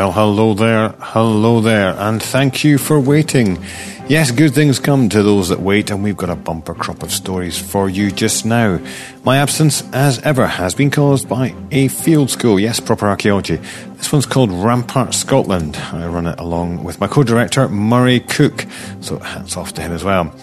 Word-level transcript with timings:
Well, 0.00 0.12
hello 0.12 0.54
there, 0.54 0.94
hello 0.98 1.60
there, 1.60 1.90
and 1.90 2.22
thank 2.22 2.64
you 2.64 2.78
for 2.78 2.98
waiting. 2.98 3.62
Yes, 4.08 4.30
good 4.30 4.54
things 4.54 4.78
come 4.78 5.10
to 5.10 5.22
those 5.22 5.50
that 5.50 5.60
wait, 5.60 5.90
and 5.90 6.02
we've 6.02 6.16
got 6.16 6.30
a 6.30 6.36
bumper 6.36 6.72
crop 6.72 7.02
of 7.02 7.12
stories 7.12 7.58
for 7.58 7.86
you 7.86 8.10
just 8.10 8.46
now. 8.46 8.80
My 9.24 9.36
absence, 9.36 9.84
as 9.92 10.18
ever, 10.20 10.46
has 10.46 10.74
been 10.74 10.90
caused 10.90 11.28
by 11.28 11.54
a 11.70 11.88
field 11.88 12.30
school. 12.30 12.58
Yes, 12.58 12.80
proper 12.80 13.08
archaeology. 13.08 13.56
This 13.96 14.10
one's 14.10 14.24
called 14.24 14.50
Rampart 14.50 15.12
Scotland. 15.12 15.76
I 15.76 16.06
run 16.06 16.26
it 16.26 16.40
along 16.40 16.82
with 16.82 16.98
my 16.98 17.06
co-director, 17.06 17.68
Murray 17.68 18.20
Cook, 18.20 18.64
so 19.02 19.18
hats 19.18 19.58
off 19.58 19.74
to 19.74 19.82
him 19.82 19.92
as 19.92 20.02
well. 20.02 20.34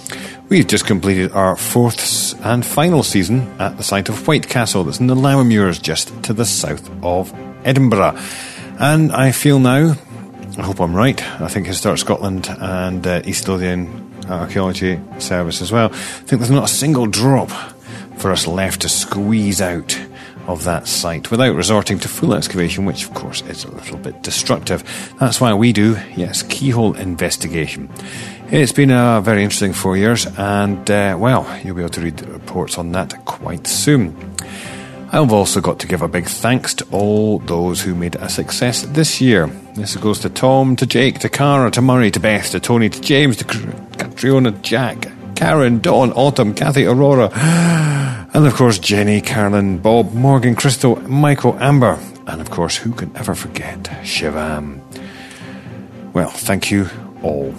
We've 0.50 0.68
just 0.68 0.86
completed 0.86 1.32
our 1.32 1.56
fourth 1.56 2.40
and 2.46 2.64
final 2.64 3.02
season 3.02 3.60
at 3.60 3.78
the 3.78 3.84
site 3.84 4.08
of 4.08 4.28
White 4.28 4.50
Castle, 4.50 4.84
that's 4.84 5.00
in 5.00 5.08
the 5.08 5.16
Lammermuirs, 5.16 5.82
just 5.82 6.22
to 6.26 6.34
the 6.34 6.46
south 6.46 6.92
of 7.04 7.34
Edinburgh. 7.66 8.20
And 8.80 9.12
I 9.12 9.32
feel 9.32 9.60
now, 9.60 9.96
I 10.58 10.62
hope 10.62 10.80
I'm 10.80 10.96
right, 10.96 11.20
I 11.42 11.48
think 11.48 11.66
Historic 11.66 11.98
Scotland 11.98 12.48
and 12.60 13.06
uh, 13.08 13.22
East 13.26 13.48
Lothian 13.48 14.14
Archaeology 14.30 15.00
Service 15.18 15.64
as 15.64 15.72
well, 15.72 15.90
I 15.92 15.98
think 15.98 16.40
there's 16.40 16.52
not 16.52 16.66
a 16.66 16.74
single 16.74 17.08
drop 17.08 17.50
for 18.18 18.32
us 18.32 18.46
left 18.46 18.82
to 18.82 18.90
squeeze 18.90 19.62
out 19.62 20.00
of 20.46 20.64
that 20.64 20.88
site 20.88 21.32
without 21.32 21.56
resorting 21.56 21.98
to 22.00 22.08
full 22.08 22.36
excavation, 22.36 22.86
which 22.86 23.06
of 23.06 23.16
course 23.16 23.42
is 23.44 23.64
a 23.64 23.72
little 23.72 23.98
bit 23.98 24.22
destructive. 24.22 24.84
That's 25.20 25.42
why 25.42 25.56
we 25.56 25.74
do, 25.74 25.98
yes, 26.16 26.44
keyhole 26.44 26.96
investigation. 26.96 27.90
It's 28.50 28.72
been 28.72 28.92
a 28.92 29.22
very 29.22 29.44
interesting 29.44 29.74
four 29.74 29.98
years, 29.98 30.28
and 30.38 30.90
uh, 30.90 31.18
well, 31.20 31.46
you'll 31.64 31.76
be 31.76 31.82
able 31.82 31.90
to 31.90 32.02
read 32.02 32.18
the 32.18 32.32
reports 32.32 32.78
on 32.78 32.92
that 32.92 33.26
quite 33.26 33.66
soon. 33.66 34.16
I've 35.10 35.32
also 35.32 35.62
got 35.62 35.80
to 35.80 35.88
give 35.88 36.02
a 36.02 36.08
big 36.08 36.26
thanks 36.26 36.74
to 36.76 36.88
all 36.92 37.40
those 37.40 37.82
who 37.82 37.96
made 37.96 38.16
a 38.16 38.28
success 38.28 38.82
this 38.82 39.22
year. 39.22 39.48
This 39.76 39.96
goes 39.96 40.20
to 40.20 40.30
Tom, 40.30 40.76
to 40.76 40.86
Jake, 40.86 41.20
to 41.20 41.30
Cara, 41.30 41.72
to 41.72 41.82
Murray, 41.82 42.12
to 42.12 42.20
Beth, 42.20 42.52
to 42.52 42.60
Tony, 42.60 42.90
to 42.90 43.00
James, 43.00 43.38
to 43.38 43.46
Catriona, 43.46 44.52
Jack, 44.62 45.08
Karen, 45.36 45.80
Dawn, 45.80 46.12
Autumn, 46.12 46.54
Kathy, 46.54 46.86
Aurora, 46.86 47.32
and 48.34 48.46
of 48.46 48.54
course 48.56 48.80
Jenny, 48.80 49.22
Carolyn, 49.22 49.78
Bob, 49.78 50.12
Morgan, 50.14 50.56
Crystal, 50.56 50.98
Michael, 51.04 51.58
Amber, 51.60 51.98
and 52.28 52.42
of 52.42 52.50
course, 52.50 52.76
who 52.76 52.92
can 52.92 53.16
ever 53.16 53.34
forget 53.34 53.82
Shivam? 54.04 54.82
Well, 56.14 56.30
thank 56.30 56.70
you 56.70 56.90
all. 57.24 57.56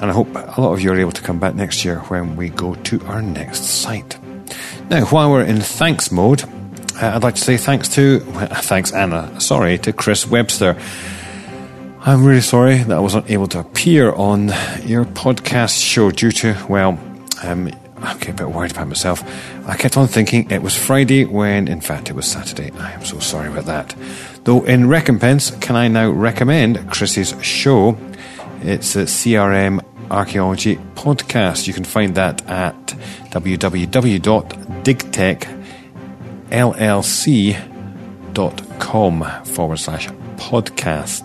And 0.00 0.10
I 0.10 0.12
hope 0.12 0.28
a 0.34 0.60
lot 0.60 0.72
of 0.72 0.82
you 0.82 0.92
are 0.92 0.98
able 0.98 1.12
to 1.12 1.22
come 1.22 1.40
back 1.40 1.54
next 1.54 1.84
year 1.84 2.00
when 2.08 2.36
we 2.36 2.50
go 2.50 2.74
to 2.74 3.00
our 3.06 3.22
next 3.22 3.64
site. 3.64 4.18
Now, 4.90 5.06
while 5.06 5.30
we're 5.30 5.44
in 5.44 5.60
thanks 5.60 6.12
mode, 6.12 6.44
uh, 7.00 7.12
I'd 7.14 7.22
like 7.22 7.34
to 7.34 7.40
say 7.40 7.56
thanks 7.56 7.88
to, 7.90 8.20
thanks 8.20 8.92
Anna, 8.92 9.40
sorry, 9.40 9.78
to 9.78 9.92
Chris 9.92 10.26
Webster. 10.26 10.76
I'm 12.00 12.24
really 12.24 12.40
sorry 12.40 12.78
that 12.78 12.96
I 12.96 13.00
wasn't 13.00 13.30
able 13.30 13.48
to 13.48 13.60
appear 13.60 14.12
on 14.12 14.48
your 14.82 15.04
podcast 15.04 15.82
show 15.82 16.10
due 16.10 16.32
to, 16.32 16.56
well, 16.68 16.98
um, 17.42 17.70
I'm 17.96 18.18
getting 18.18 18.34
a 18.34 18.36
bit 18.36 18.50
worried 18.50 18.72
about 18.72 18.88
myself. 18.88 19.22
I 19.66 19.76
kept 19.76 19.96
on 19.96 20.06
thinking 20.06 20.50
it 20.50 20.62
was 20.62 20.76
Friday 20.76 21.24
when 21.24 21.68
in 21.68 21.80
fact 21.80 22.10
it 22.10 22.12
was 22.12 22.26
Saturday. 22.26 22.70
I 22.78 22.92
am 22.92 23.04
so 23.04 23.18
sorry 23.18 23.48
about 23.48 23.64
that. 23.64 23.94
Though 24.44 24.62
in 24.64 24.88
recompense, 24.88 25.50
can 25.52 25.76
I 25.76 25.88
now 25.88 26.10
recommend 26.10 26.90
Chris's 26.90 27.34
show? 27.42 27.96
It's 28.60 28.94
a 28.96 29.04
CRM 29.04 29.82
Archaeology 30.10 30.76
Podcast. 30.94 31.66
You 31.66 31.72
can 31.72 31.84
find 31.84 32.14
that 32.16 32.46
at 32.46 32.74
www.digtech.com 33.30 35.63
llc.com 36.50 37.64
forward 39.44 39.78
slash 39.78 40.08
podcast. 40.36 41.22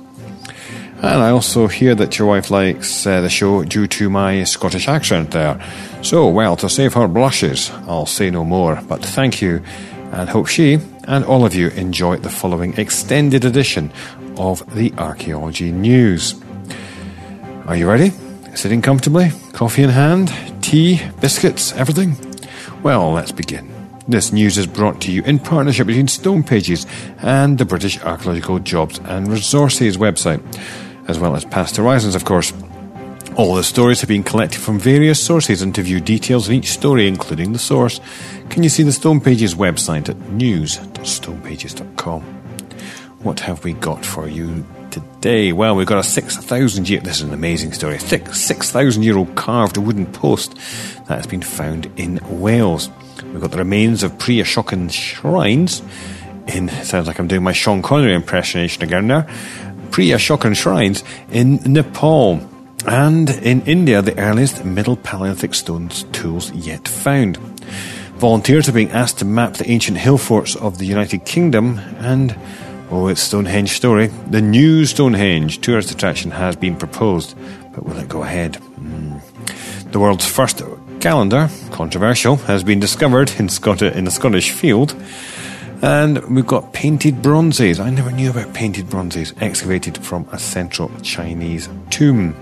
And 0.97 1.21
I 1.21 1.31
also 1.31 1.67
hear 1.67 1.93
that 1.95 2.17
your 2.17 2.29
wife 2.29 2.49
likes 2.51 3.05
uh, 3.05 3.19
the 3.21 3.29
show 3.29 3.63
due 3.63 3.87
to 3.87 4.09
my 4.09 4.43
Scottish 4.43 4.87
accent 4.87 5.31
there. 5.31 5.59
So, 6.01 6.29
well, 6.29 6.55
to 6.57 6.69
save 6.69 6.93
her 6.93 7.07
blushes, 7.07 7.71
I'll 7.87 8.05
say 8.05 8.29
no 8.29 8.45
more, 8.45 8.79
but 8.87 9.03
thank 9.03 9.41
you 9.41 9.63
and 10.11 10.29
hope 10.29 10.47
she 10.47 10.79
and 11.07 11.23
all 11.25 11.45
of 11.45 11.53
you 11.53 11.69
enjoy 11.69 12.17
the 12.17 12.29
following 12.29 12.77
extended 12.77 13.45
edition 13.45 13.91
of 14.37 14.75
the 14.75 14.93
Archaeology 14.97 15.71
News. 15.71 16.35
Are 17.67 17.75
you 17.75 17.89
ready? 17.89 18.11
Sitting 18.53 18.83
comfortably? 18.83 19.31
Coffee 19.53 19.81
in 19.81 19.89
hand? 19.89 20.31
Tea? 20.61 21.01
Biscuits? 21.19 21.73
Everything? 21.73 22.15
Well, 22.83 23.11
let's 23.11 23.31
begin. 23.31 23.73
This 24.07 24.31
news 24.31 24.59
is 24.59 24.67
brought 24.67 25.01
to 25.01 25.11
you 25.11 25.23
in 25.23 25.39
partnership 25.39 25.87
between 25.87 26.07
Stone 26.07 26.43
Pages 26.43 26.85
and 27.23 27.57
the 27.57 27.65
British 27.65 27.99
Archaeological 28.01 28.59
Jobs 28.59 28.99
and 29.05 29.27
Resources 29.27 29.97
website, 29.97 30.43
as 31.07 31.17
well 31.17 31.35
as 31.35 31.43
Past 31.43 31.77
Horizons, 31.77 32.13
of 32.13 32.23
course. 32.23 32.53
All 33.35 33.55
the 33.55 33.63
stories 33.63 33.99
have 34.01 34.09
been 34.09 34.23
collected 34.23 34.61
from 34.61 34.77
various 34.77 35.19
sources, 35.19 35.63
and 35.63 35.73
to 35.73 35.81
view 35.81 35.99
details 35.99 36.47
of 36.47 36.53
each 36.53 36.69
story, 36.69 37.07
including 37.07 37.51
the 37.51 37.57
source, 37.57 37.99
can 38.51 38.61
you 38.61 38.69
see 38.69 38.83
the 38.83 38.91
Stone 38.91 39.21
Pages 39.21 39.55
website 39.55 40.07
at 40.07 40.19
news.stonepages.com. 40.29 42.21
What 43.23 43.39
have 43.39 43.63
we 43.63 43.73
got 43.73 44.05
for 44.05 44.29
you 44.29 44.63
Well, 45.25 45.75
we've 45.75 45.87
got 45.87 45.97
a 45.97 46.03
6,000 46.03 46.87
year, 46.87 46.99
this 46.99 47.15
is 47.15 47.23
an 47.23 47.33
amazing 47.33 47.73
story, 47.73 47.97
thick 47.97 48.27
6,000 48.27 49.01
year 49.01 49.17
old 49.17 49.33
carved 49.33 49.75
wooden 49.75 50.05
post 50.05 50.53
that 51.07 51.17
has 51.17 51.25
been 51.25 51.41
found 51.41 51.91
in 51.97 52.19
Wales. 52.29 52.91
We've 53.23 53.41
got 53.41 53.49
the 53.49 53.57
remains 53.57 54.03
of 54.03 54.19
pre 54.19 54.37
Ashokan 54.37 54.91
shrines 54.91 55.81
in, 56.45 56.69
sounds 56.69 57.07
like 57.07 57.17
I'm 57.17 57.27
doing 57.27 57.41
my 57.41 57.53
Sean 57.53 57.81
Connery 57.81 58.13
impersonation 58.13 58.83
again 58.83 59.07
there, 59.07 59.27
pre 59.89 60.09
Ashokan 60.09 60.55
shrines 60.55 61.03
in 61.31 61.55
Nepal. 61.65 62.39
And 62.85 63.31
in 63.31 63.63
India, 63.63 64.03
the 64.03 64.19
earliest 64.19 64.63
Middle 64.63 64.95
Paleolithic 64.95 65.55
stones 65.55 66.03
tools 66.11 66.51
yet 66.51 66.87
found. 66.87 67.37
Volunteers 68.17 68.69
are 68.69 68.73
being 68.73 68.91
asked 68.91 69.17
to 69.19 69.25
map 69.25 69.55
the 69.55 69.67
ancient 69.71 69.97
hill 69.97 70.19
forts 70.19 70.55
of 70.55 70.77
the 70.77 70.85
United 70.85 71.25
Kingdom 71.25 71.79
and 71.97 72.37
Oh, 72.97 73.07
it's 73.09 73.19
Stonehenge 73.19 73.71
story. 73.71 74.07
The 74.07 74.39
new 74.41 74.85
Stonehenge 74.85 75.59
tourist 75.59 75.91
attraction 75.91 76.31
has 76.31 76.55
been 76.55 76.77
proposed, 76.77 77.35
but 77.73 77.85
will 77.85 77.97
it 77.97 78.07
go 78.07 78.23
ahead? 78.23 78.53
Mm. 78.79 79.91
The 79.91 79.99
world's 79.99 80.25
first 80.25 80.63
calendar, 81.01 81.49
controversial, 81.71 82.37
has 82.47 82.63
been 82.63 82.79
discovered 82.79 83.33
in, 83.37 83.49
Scot- 83.49 83.81
in 83.81 84.07
a 84.07 84.11
Scottish 84.11 84.51
field. 84.51 84.95
And 85.81 86.23
we've 86.33 86.47
got 86.47 86.71
painted 86.71 87.21
bronzes. 87.21 87.81
I 87.81 87.89
never 87.89 88.11
knew 88.11 88.29
about 88.29 88.53
painted 88.53 88.89
bronzes 88.89 89.33
excavated 89.41 89.97
from 89.97 90.25
a 90.31 90.39
central 90.39 90.89
Chinese 91.01 91.67
tomb. 91.89 92.33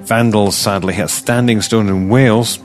Vandals 0.00 0.56
sadly 0.56 0.94
hit 0.94 1.04
a 1.04 1.08
standing 1.08 1.62
stone 1.62 1.88
in 1.88 2.08
Wales. 2.08 2.58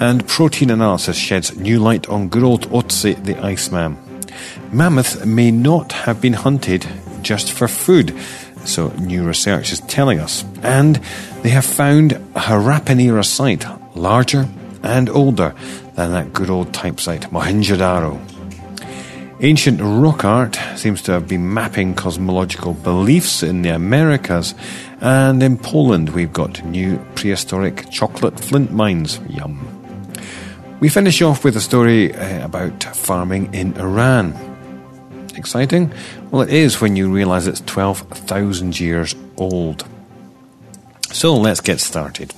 And 0.00 0.26
protein 0.26 0.70
analysis 0.70 1.18
sheds 1.18 1.54
new 1.58 1.78
light 1.78 2.08
on 2.08 2.28
good 2.28 2.42
old 2.42 2.70
Otzi 2.70 3.22
the 3.22 3.36
Iceman. 3.36 3.98
Mammoths 4.72 5.24
may 5.24 5.50
not 5.50 5.92
have 5.92 6.20
been 6.20 6.32
hunted 6.34 6.86
just 7.22 7.52
for 7.52 7.68
food, 7.68 8.14
so 8.64 8.88
new 8.98 9.24
research 9.24 9.72
is 9.72 9.80
telling 9.80 10.20
us. 10.20 10.44
And 10.62 11.00
they 11.42 11.50
have 11.50 11.64
found 11.64 12.12
a 12.12 12.40
Harappan 12.40 13.00
era 13.00 13.24
site 13.24 13.66
larger 13.96 14.48
and 14.82 15.08
older 15.08 15.54
than 15.94 16.12
that 16.12 16.32
good 16.32 16.50
old 16.50 16.72
type 16.72 17.00
site, 17.00 17.30
Mohenjo-Daro. 17.30 18.20
Ancient 19.40 19.80
rock 19.82 20.24
art 20.24 20.58
seems 20.76 21.02
to 21.02 21.12
have 21.12 21.26
been 21.26 21.52
mapping 21.52 21.94
cosmological 21.94 22.72
beliefs 22.72 23.42
in 23.42 23.62
the 23.62 23.70
Americas, 23.70 24.54
and 25.00 25.42
in 25.42 25.58
Poland 25.58 26.10
we've 26.10 26.32
got 26.32 26.64
new 26.64 26.98
prehistoric 27.14 27.90
chocolate 27.90 28.38
flint 28.38 28.72
mines. 28.72 29.20
Yum. 29.28 29.73
We 30.84 30.90
finish 30.90 31.22
off 31.22 31.44
with 31.44 31.56
a 31.56 31.62
story 31.62 32.14
uh, 32.14 32.44
about 32.44 32.84
farming 32.84 33.54
in 33.54 33.72
Iran. 33.78 34.34
Exciting? 35.34 35.90
Well, 36.30 36.42
it 36.42 36.52
is 36.52 36.78
when 36.78 36.94
you 36.94 37.10
realize 37.10 37.46
it's 37.46 37.62
12,000 37.62 38.78
years 38.78 39.14
old. 39.38 39.88
So 41.10 41.36
let's 41.36 41.62
get 41.62 41.80
started. 41.80 42.34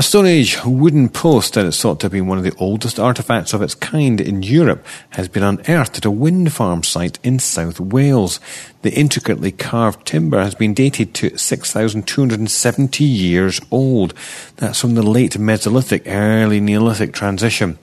A 0.00 0.02
Stone 0.02 0.24
Age 0.24 0.64
wooden 0.64 1.10
post 1.10 1.52
that 1.52 1.66
is 1.66 1.78
thought 1.78 2.00
to 2.00 2.06
have 2.06 2.12
been 2.12 2.26
one 2.26 2.38
of 2.38 2.44
the 2.44 2.56
oldest 2.56 2.98
artifacts 2.98 3.52
of 3.52 3.60
its 3.60 3.74
kind 3.74 4.18
in 4.18 4.42
Europe 4.42 4.82
has 5.10 5.28
been 5.28 5.42
unearthed 5.42 5.98
at 5.98 6.06
a 6.06 6.10
wind 6.10 6.54
farm 6.54 6.82
site 6.82 7.18
in 7.22 7.38
South 7.38 7.78
Wales. 7.78 8.40
The 8.80 8.94
intricately 8.94 9.52
carved 9.52 10.06
timber 10.06 10.42
has 10.42 10.54
been 10.54 10.72
dated 10.72 11.12
to 11.16 11.36
6,270 11.36 13.04
years 13.04 13.60
old. 13.70 14.14
That's 14.56 14.80
from 14.80 14.94
the 14.94 15.02
late 15.02 15.32
Mesolithic, 15.32 16.04
early 16.06 16.60
Neolithic 16.60 17.12
transition. 17.12 17.78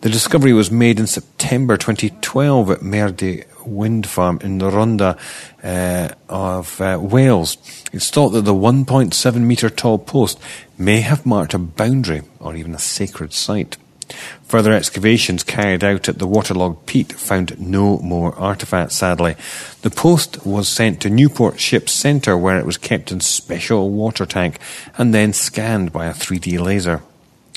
The 0.00 0.10
discovery 0.10 0.52
was 0.52 0.70
made 0.70 1.00
in 1.00 1.06
September 1.06 1.76
2012 1.76 2.70
at 2.70 2.80
Maerdy 2.80 3.44
wind 3.66 4.06
farm 4.06 4.38
in 4.42 4.58
the 4.58 4.70
Rhondda 4.70 5.18
uh, 5.62 6.14
of 6.28 6.80
uh, 6.80 6.98
Wales. 7.00 7.56
It's 7.92 8.10
thought 8.10 8.30
that 8.30 8.42
the 8.42 8.54
1.7 8.54 9.40
metre 9.40 9.70
tall 9.70 9.98
post 9.98 10.40
may 10.78 11.00
have 11.00 11.26
marked 11.26 11.54
a 11.54 11.58
boundary 11.58 12.22
or 12.38 12.54
even 12.54 12.74
a 12.74 12.78
sacred 12.78 13.32
site. 13.32 13.76
Further 14.44 14.72
excavations 14.72 15.42
carried 15.42 15.82
out 15.82 16.08
at 16.08 16.18
the 16.18 16.26
waterlogged 16.26 16.86
peat 16.86 17.12
found 17.12 17.58
no 17.58 17.98
more 17.98 18.34
artifacts, 18.36 18.96
sadly. 18.96 19.34
The 19.82 19.90
post 19.90 20.46
was 20.46 20.68
sent 20.68 21.00
to 21.00 21.10
Newport 21.10 21.58
Ship 21.58 21.88
Centre 21.88 22.38
where 22.38 22.58
it 22.58 22.66
was 22.66 22.78
kept 22.78 23.10
in 23.10 23.20
special 23.20 23.90
water 23.90 24.24
tank 24.24 24.60
and 24.96 25.12
then 25.12 25.32
scanned 25.32 25.92
by 25.92 26.06
a 26.06 26.12
3D 26.12 26.60
laser. 26.60 27.02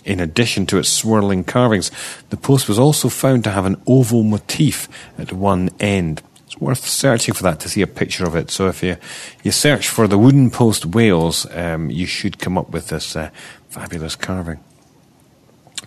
In 0.06 0.20
addition 0.20 0.66
to 0.68 0.78
its 0.78 0.90
swirling 0.90 1.44
carvings, 1.44 1.92
the 2.30 2.38
post 2.38 2.68
was 2.68 2.80
also 2.80 3.10
found 3.10 3.44
to 3.44 3.52
have 3.52 3.66
an 3.66 3.82
oval 3.86 4.24
motif 4.24 4.88
at 5.18 5.34
one 5.34 5.70
end. 5.80 6.22
It's 6.46 6.60
worth 6.60 6.88
searching 6.88 7.34
for 7.34 7.44
that 7.44 7.60
to 7.60 7.70
see 7.70 7.82
a 7.82 7.88
picture 7.88 8.26
of 8.26 8.36
it. 8.36 8.50
So 8.50 8.68
if 8.68 8.82
you, 8.82 8.98
you 9.44 9.52
search 9.52 9.88
for 9.88 10.08
the 10.08 10.18
wooden 10.18 10.50
post 10.50 10.86
Wales, 10.86 11.46
um, 11.52 11.90
you 11.90 12.06
should 12.06 12.40
come 12.40 12.58
up 12.58 12.72
with 12.72 12.88
this 12.88 13.16
uh, 13.16 13.30
fabulous 13.70 14.16
carving. 14.16 14.60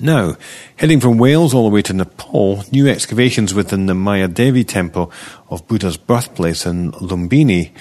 Now, 0.01 0.37
heading 0.77 1.01
from 1.01 1.19
Wales 1.19 1.53
all 1.53 1.69
the 1.69 1.75
way 1.75 1.83
to 1.83 1.93
Nepal, 1.93 2.65
new 2.73 2.89
excavations 2.89 3.55
within 3.55 3.87
the 3.87 3.93
Mayadevi 3.93 4.67
temple 4.67 5.13
of 5.51 5.67
Buddha's 5.69 5.97
birthplace 5.97 6.65
in 6.65 6.93
Lumbini 6.93 7.73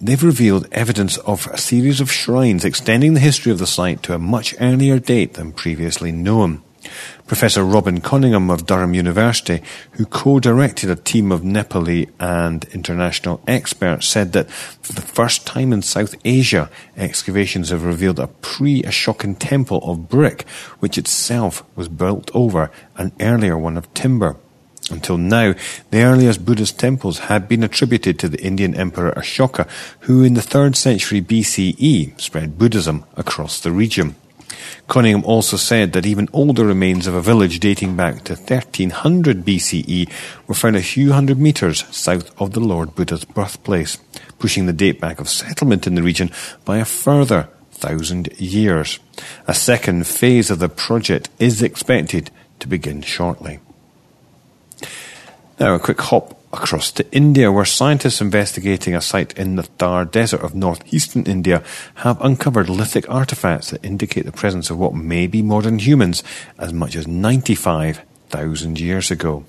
they've 0.00 0.22
revealed 0.22 0.68
evidence 0.72 1.16
of 1.18 1.46
a 1.48 1.58
series 1.58 2.00
of 2.00 2.12
shrines 2.12 2.64
extending 2.64 3.14
the 3.14 3.20
history 3.20 3.52
of 3.52 3.58
the 3.58 3.66
site 3.66 4.02
to 4.02 4.14
a 4.14 4.18
much 4.18 4.54
earlier 4.60 4.98
date 4.98 5.34
than 5.34 5.52
previously 5.52 6.12
known. 6.12 6.62
Professor 7.26 7.64
Robin 7.64 8.00
Coningham 8.00 8.50
of 8.50 8.66
Durham 8.66 8.94
University, 8.94 9.60
who 9.92 10.06
co-directed 10.06 10.88
a 10.88 10.94
team 10.94 11.32
of 11.32 11.40
Nepali 11.40 12.08
and 12.20 12.64
international 12.66 13.40
experts, 13.48 14.06
said 14.06 14.32
that 14.32 14.48
for 14.50 14.92
the 14.92 15.02
first 15.02 15.46
time 15.46 15.72
in 15.72 15.82
South 15.82 16.14
Asia, 16.24 16.70
excavations 16.96 17.70
have 17.70 17.84
revealed 17.84 18.20
a 18.20 18.28
pre-Ashokan 18.28 19.36
temple 19.38 19.80
of 19.82 20.08
brick, 20.08 20.48
which 20.78 20.96
itself 20.96 21.64
was 21.74 21.88
built 21.88 22.30
over 22.34 22.70
an 22.96 23.12
earlier 23.20 23.58
one 23.58 23.76
of 23.76 23.92
timber. 23.92 24.36
Until 24.90 25.18
now, 25.18 25.54
the 25.90 26.02
earliest 26.02 26.44
Buddhist 26.44 26.78
temples 26.78 27.18
had 27.18 27.48
been 27.48 27.64
attributed 27.64 28.18
to 28.18 28.28
the 28.28 28.40
Indian 28.40 28.74
Emperor 28.74 29.12
Ashoka, 29.12 29.68
who 30.00 30.22
in 30.22 30.34
the 30.34 30.40
3rd 30.40 30.76
century 30.76 31.20
BCE 31.20 32.20
spread 32.20 32.58
Buddhism 32.58 33.04
across 33.16 33.60
the 33.60 33.72
region. 33.72 34.14
Coningham 34.88 35.24
also 35.24 35.56
said 35.56 35.92
that 35.92 36.06
even 36.06 36.28
older 36.32 36.64
remains 36.64 37.06
of 37.06 37.14
a 37.14 37.20
village 37.20 37.58
dating 37.58 37.96
back 37.96 38.22
to 38.24 38.34
1300 38.34 39.44
BCE 39.44 40.08
were 40.46 40.54
found 40.54 40.76
a 40.76 40.82
few 40.82 41.12
hundred 41.12 41.38
metres 41.38 41.84
south 41.90 42.30
of 42.40 42.52
the 42.52 42.60
Lord 42.60 42.94
Buddha's 42.94 43.24
birthplace, 43.24 43.98
pushing 44.38 44.66
the 44.66 44.72
date 44.72 45.00
back 45.00 45.20
of 45.20 45.28
settlement 45.28 45.86
in 45.86 45.96
the 45.96 46.02
region 46.02 46.30
by 46.64 46.78
a 46.78 46.84
further 46.84 47.48
thousand 47.72 48.28
years. 48.38 49.00
A 49.46 49.54
second 49.54 50.06
phase 50.06 50.50
of 50.50 50.60
the 50.60 50.68
project 50.68 51.28
is 51.38 51.62
expected 51.62 52.30
to 52.60 52.68
begin 52.68 53.02
shortly. 53.02 53.58
Now, 55.58 55.74
a 55.74 55.78
quick 55.78 56.00
hop 56.00 56.38
across 56.52 56.90
to 56.92 57.12
India, 57.12 57.50
where 57.50 57.64
scientists 57.64 58.20
investigating 58.20 58.94
a 58.94 59.00
site 59.00 59.36
in 59.38 59.56
the 59.56 59.62
Thar 59.62 60.04
Desert 60.04 60.42
of 60.42 60.54
northeastern 60.54 61.24
India 61.24 61.62
have 61.96 62.20
uncovered 62.20 62.68
lithic 62.68 63.08
artifacts 63.08 63.70
that 63.70 63.84
indicate 63.84 64.24
the 64.24 64.32
presence 64.32 64.70
of 64.70 64.78
what 64.78 64.94
may 64.94 65.26
be 65.26 65.42
modern 65.42 65.78
humans 65.78 66.22
as 66.58 66.72
much 66.72 66.94
as 66.96 67.06
95,000 67.06 68.78
years 68.78 69.10
ago. 69.10 69.44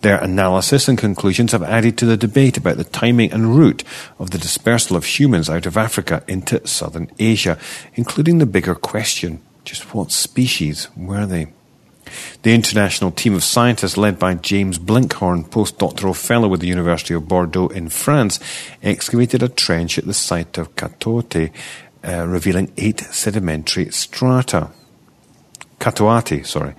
Their 0.00 0.18
analysis 0.18 0.88
and 0.88 0.98
conclusions 0.98 1.52
have 1.52 1.62
added 1.62 1.98
to 1.98 2.06
the 2.06 2.16
debate 2.16 2.56
about 2.56 2.76
the 2.76 2.84
timing 2.84 3.32
and 3.32 3.56
route 3.56 3.84
of 4.18 4.30
the 4.30 4.38
dispersal 4.38 4.96
of 4.96 5.04
humans 5.04 5.50
out 5.50 5.66
of 5.66 5.76
Africa 5.76 6.24
into 6.26 6.66
southern 6.66 7.10
Asia, 7.18 7.58
including 7.94 8.38
the 8.38 8.46
bigger 8.46 8.74
question 8.74 9.40
just 9.64 9.94
what 9.94 10.10
species 10.10 10.88
were 10.96 11.26
they? 11.26 11.52
The 12.42 12.54
international 12.54 13.10
team 13.10 13.34
of 13.34 13.44
scientists 13.44 13.96
led 13.96 14.18
by 14.18 14.34
James 14.34 14.78
Blinkhorn, 14.78 15.48
postdoctoral 15.48 16.16
fellow 16.16 16.48
with 16.48 16.60
the 16.60 16.68
University 16.68 17.14
of 17.14 17.28
Bordeaux 17.28 17.68
in 17.68 17.88
France, 17.88 18.40
excavated 18.82 19.42
a 19.42 19.48
trench 19.48 19.98
at 19.98 20.06
the 20.06 20.14
site 20.14 20.58
of 20.58 20.74
Katoati, 20.76 21.52
uh, 22.06 22.26
revealing 22.26 22.72
eight 22.76 23.00
sedimentary 23.00 23.90
strata. 23.90 24.70
Katoati, 25.78 26.46
sorry. 26.46 26.74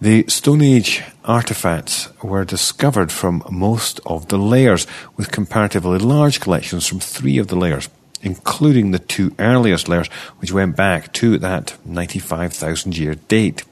The 0.00 0.24
Stone 0.28 0.62
Age 0.62 1.02
artifacts 1.24 2.08
were 2.22 2.44
discovered 2.44 3.10
from 3.10 3.42
most 3.50 3.98
of 4.06 4.28
the 4.28 4.38
layers, 4.38 4.86
with 5.16 5.32
comparatively 5.32 5.98
large 5.98 6.38
collections 6.38 6.86
from 6.86 7.00
three 7.00 7.36
of 7.36 7.48
the 7.48 7.56
layers, 7.56 7.88
including 8.22 8.92
the 8.92 9.00
two 9.00 9.34
earliest 9.40 9.88
layers, 9.88 10.06
which 10.38 10.52
went 10.52 10.76
back 10.76 11.12
to 11.14 11.36
that 11.38 11.76
95,000 11.84 12.96
year 12.96 13.16
date. 13.16 13.64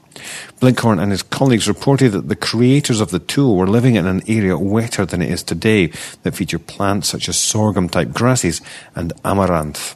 Blinkhorn 0.59 1.01
and 1.01 1.11
his 1.11 1.23
colleagues 1.23 1.67
reported 1.67 2.11
that 2.11 2.29
the 2.29 2.35
creators 2.35 3.01
of 3.01 3.11
the 3.11 3.19
tool 3.19 3.55
were 3.55 3.67
living 3.67 3.95
in 3.95 4.05
an 4.05 4.21
area 4.27 4.57
wetter 4.57 5.05
than 5.05 5.21
it 5.21 5.29
is 5.29 5.43
today 5.43 5.87
that 6.23 6.35
featured 6.35 6.67
plants 6.67 7.09
such 7.09 7.29
as 7.29 7.37
sorghum 7.37 7.89
type 7.89 8.11
grasses 8.11 8.61
and 8.95 9.13
amaranth. 9.23 9.95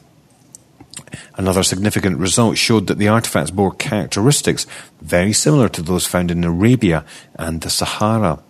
Another 1.36 1.62
significant 1.62 2.18
result 2.18 2.56
showed 2.56 2.86
that 2.86 2.98
the 2.98 3.08
artifacts 3.08 3.50
bore 3.50 3.72
characteristics 3.72 4.66
very 5.00 5.32
similar 5.32 5.68
to 5.70 5.82
those 5.82 6.06
found 6.06 6.30
in 6.30 6.44
Arabia 6.44 7.04
and 7.34 7.60
the 7.60 7.70
Sahara. 7.70 8.42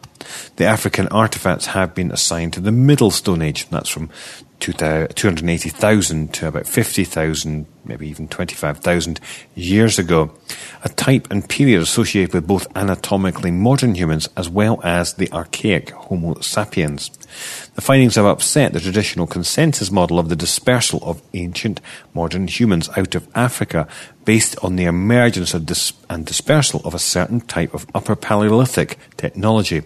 The 0.57 0.65
African 0.65 1.09
artifacts 1.09 1.67
have 1.67 1.95
been 1.95 2.13
assigned 2.13 2.53
to 2.55 2.61
the 2.61 2.73
Middle 2.73 3.11
Stone 3.11 3.43
Age, 3.43 3.69
that's 3.69 3.89
from 3.89 4.11
280,000 4.62 6.32
to 6.35 6.47
about 6.47 6.67
50,000, 6.67 7.67
maybe 7.85 8.09
even 8.09 8.29
25,000 8.29 9.19
years 9.56 9.99
ago. 9.99 10.31
A 10.85 10.88
type 10.88 11.26
and 11.31 11.49
period 11.49 11.82
associated 11.82 12.32
with 12.32 12.47
both 12.47 12.69
anatomically 12.76 13.50
modern 13.50 13.97
humans 13.97 14.29
as 14.37 14.49
well 14.49 14.81
as 14.85 15.14
the 15.14 15.31
archaic 15.32 15.91
Homo 15.91 16.38
sapiens. 16.41 17.11
The 17.75 17.81
findings 17.81 18.14
have 18.14 18.25
upset 18.25 18.73
the 18.73 18.81
traditional 18.81 19.26
consensus 19.26 19.91
model 19.91 20.20
of 20.20 20.29
the 20.29 20.37
dispersal 20.37 21.00
of 21.03 21.23
ancient 21.35 21.81
modern 22.14 22.47
humans 22.47 22.88
out 22.97 23.17
of 23.17 23.26
Africa 23.35 23.88
based 24.25 24.56
on 24.62 24.76
the 24.76 24.85
emergence 24.85 25.53
dis- 25.53 25.93
and 26.09 26.25
dispersal 26.25 26.82
of 26.85 26.94
a 26.94 27.00
certain 27.00 27.41
type 27.41 27.75
of 27.75 27.87
Upper 27.94 28.14
Paleolithic 28.14 28.97
technology. 29.17 29.82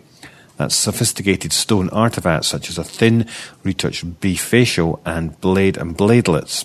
That's 0.56 0.74
sophisticated 0.74 1.52
stone 1.52 1.90
artifacts 1.90 2.48
such 2.48 2.70
as 2.70 2.78
a 2.78 2.84
thin, 2.84 3.26
retouched 3.62 4.20
bifacial 4.20 5.00
and 5.04 5.38
blade 5.40 5.76
and 5.76 5.96
bladelets. 5.96 6.64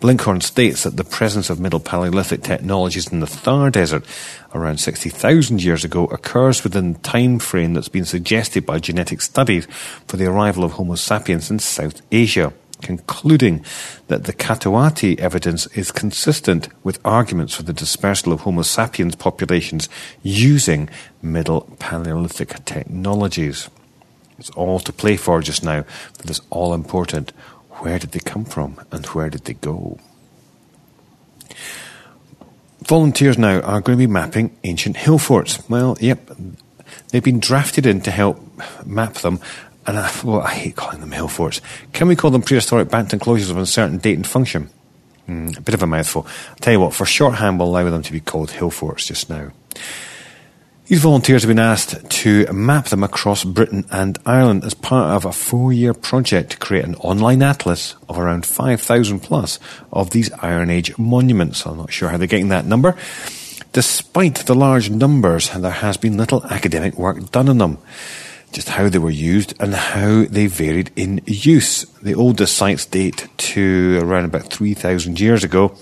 Blinkhorn 0.00 0.42
states 0.42 0.82
that 0.82 0.96
the 0.96 1.04
presence 1.04 1.48
of 1.48 1.60
Middle 1.60 1.80
Paleolithic 1.80 2.42
technologies 2.42 3.10
in 3.10 3.20
the 3.20 3.26
Thar 3.26 3.70
Desert 3.70 4.04
around 4.54 4.78
60,000 4.78 5.62
years 5.62 5.84
ago 5.84 6.06
occurs 6.06 6.64
within 6.64 6.94
the 6.94 6.98
time 7.00 7.38
frame 7.38 7.74
that's 7.74 7.88
been 7.88 8.04
suggested 8.04 8.66
by 8.66 8.78
genetic 8.78 9.20
studies 9.20 9.66
for 10.06 10.16
the 10.16 10.26
arrival 10.26 10.64
of 10.64 10.72
Homo 10.72 10.96
sapiens 10.96 11.50
in 11.50 11.58
South 11.60 12.02
Asia 12.10 12.52
concluding 12.80 13.64
that 14.08 14.24
the 14.24 14.32
Katoati 14.32 15.18
evidence 15.18 15.66
is 15.68 15.92
consistent 15.92 16.68
with 16.84 16.98
arguments 17.04 17.54
for 17.54 17.62
the 17.62 17.72
dispersal 17.72 18.32
of 18.32 18.40
Homo 18.40 18.62
sapiens 18.62 19.16
populations 19.16 19.88
using 20.22 20.88
Middle 21.22 21.62
Paleolithic 21.78 22.64
technologies. 22.64 23.68
It's 24.38 24.50
all 24.50 24.80
to 24.80 24.92
play 24.92 25.16
for 25.16 25.40
just 25.40 25.62
now 25.62 25.82
for 26.14 26.26
this 26.26 26.40
all 26.50 26.74
important 26.74 27.32
where 27.80 27.98
did 27.98 28.12
they 28.12 28.20
come 28.20 28.44
from 28.44 28.78
and 28.90 29.06
where 29.06 29.30
did 29.30 29.44
they 29.44 29.54
go? 29.54 29.98
Volunteers 32.86 33.38
now 33.38 33.60
are 33.60 33.80
going 33.80 33.98
to 33.98 34.06
be 34.06 34.06
mapping 34.06 34.56
ancient 34.64 34.96
hill 34.96 35.18
forts. 35.18 35.68
Well, 35.68 35.96
yep, 36.00 36.30
they've 37.08 37.22
been 37.22 37.40
drafted 37.40 37.86
in 37.86 38.00
to 38.02 38.10
help 38.10 38.40
map 38.84 39.14
them 39.14 39.40
and 39.86 39.98
I, 39.98 40.10
well, 40.24 40.40
I 40.40 40.52
hate 40.52 40.76
calling 40.76 41.00
them 41.00 41.12
hill 41.12 41.28
forts. 41.28 41.60
Can 41.92 42.08
we 42.08 42.16
call 42.16 42.30
them 42.30 42.42
prehistoric 42.42 42.90
banked 42.90 43.12
enclosures 43.12 43.50
of 43.50 43.56
uncertain 43.56 43.98
date 43.98 44.16
and 44.16 44.26
function? 44.26 44.70
Mm, 45.28 45.56
a 45.56 45.60
bit 45.60 45.74
of 45.74 45.82
a 45.82 45.86
mouthful. 45.86 46.26
I'll 46.50 46.56
tell 46.56 46.72
you 46.72 46.80
what, 46.80 46.94
for 46.94 47.06
shorthand, 47.06 47.58
we'll 47.58 47.68
allow 47.68 47.88
them 47.88 48.02
to 48.02 48.12
be 48.12 48.20
called 48.20 48.50
hill 48.50 48.70
forts 48.70 49.06
just 49.06 49.30
now. 49.30 49.52
These 50.86 51.02
volunteers 51.02 51.42
have 51.42 51.48
been 51.48 51.60
asked 51.60 52.10
to 52.10 52.52
map 52.52 52.86
them 52.86 53.04
across 53.04 53.44
Britain 53.44 53.84
and 53.92 54.18
Ireland 54.26 54.64
as 54.64 54.74
part 54.74 55.14
of 55.14 55.24
a 55.24 55.32
four 55.32 55.72
year 55.72 55.94
project 55.94 56.50
to 56.50 56.56
create 56.56 56.84
an 56.84 56.96
online 56.96 57.42
atlas 57.42 57.94
of 58.08 58.18
around 58.18 58.44
5,000 58.44 59.20
plus 59.20 59.60
of 59.92 60.10
these 60.10 60.32
Iron 60.42 60.68
Age 60.68 60.98
monuments. 60.98 61.64
I'm 61.64 61.76
not 61.76 61.92
sure 61.92 62.08
how 62.08 62.16
they're 62.16 62.26
getting 62.26 62.48
that 62.48 62.66
number. 62.66 62.96
Despite 63.72 64.46
the 64.46 64.56
large 64.56 64.90
numbers, 64.90 65.48
there 65.50 65.70
has 65.70 65.96
been 65.96 66.16
little 66.16 66.44
academic 66.46 66.98
work 66.98 67.30
done 67.30 67.48
on 67.48 67.58
them 67.58 67.78
just 68.52 68.70
how 68.70 68.88
they 68.88 68.98
were 68.98 69.10
used 69.10 69.54
and 69.60 69.74
how 69.74 70.24
they 70.24 70.46
varied 70.46 70.90
in 70.96 71.20
use. 71.26 71.84
The 72.02 72.14
oldest 72.14 72.56
sites 72.56 72.86
date 72.86 73.28
to 73.36 74.00
around 74.02 74.24
about 74.24 74.52
3,000 74.52 75.20
years 75.20 75.44
ago, 75.44 75.76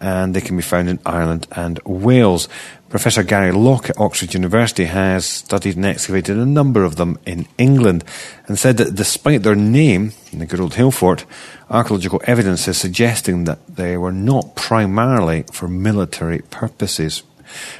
and 0.00 0.34
they 0.34 0.40
can 0.40 0.56
be 0.56 0.62
found 0.62 0.88
in 0.88 0.98
Ireland 1.04 1.46
and 1.52 1.80
Wales. 1.84 2.48
Professor 2.88 3.22
Gary 3.22 3.50
Lock 3.52 3.90
at 3.90 3.98
Oxford 3.98 4.32
University 4.32 4.84
has 4.84 5.26
studied 5.26 5.76
and 5.76 5.84
excavated 5.84 6.36
a 6.36 6.46
number 6.46 6.84
of 6.84 6.96
them 6.96 7.18
in 7.26 7.46
England 7.58 8.04
and 8.46 8.58
said 8.58 8.76
that 8.76 8.94
despite 8.94 9.42
their 9.42 9.56
name, 9.56 10.12
the 10.32 10.46
good 10.46 10.60
old 10.60 10.74
hill 10.74 10.90
fort, 10.90 11.24
archaeological 11.68 12.22
evidence 12.24 12.68
is 12.68 12.78
suggesting 12.78 13.44
that 13.44 13.58
they 13.66 13.96
were 13.96 14.12
not 14.12 14.54
primarily 14.54 15.44
for 15.52 15.66
military 15.66 16.40
purposes. 16.50 17.22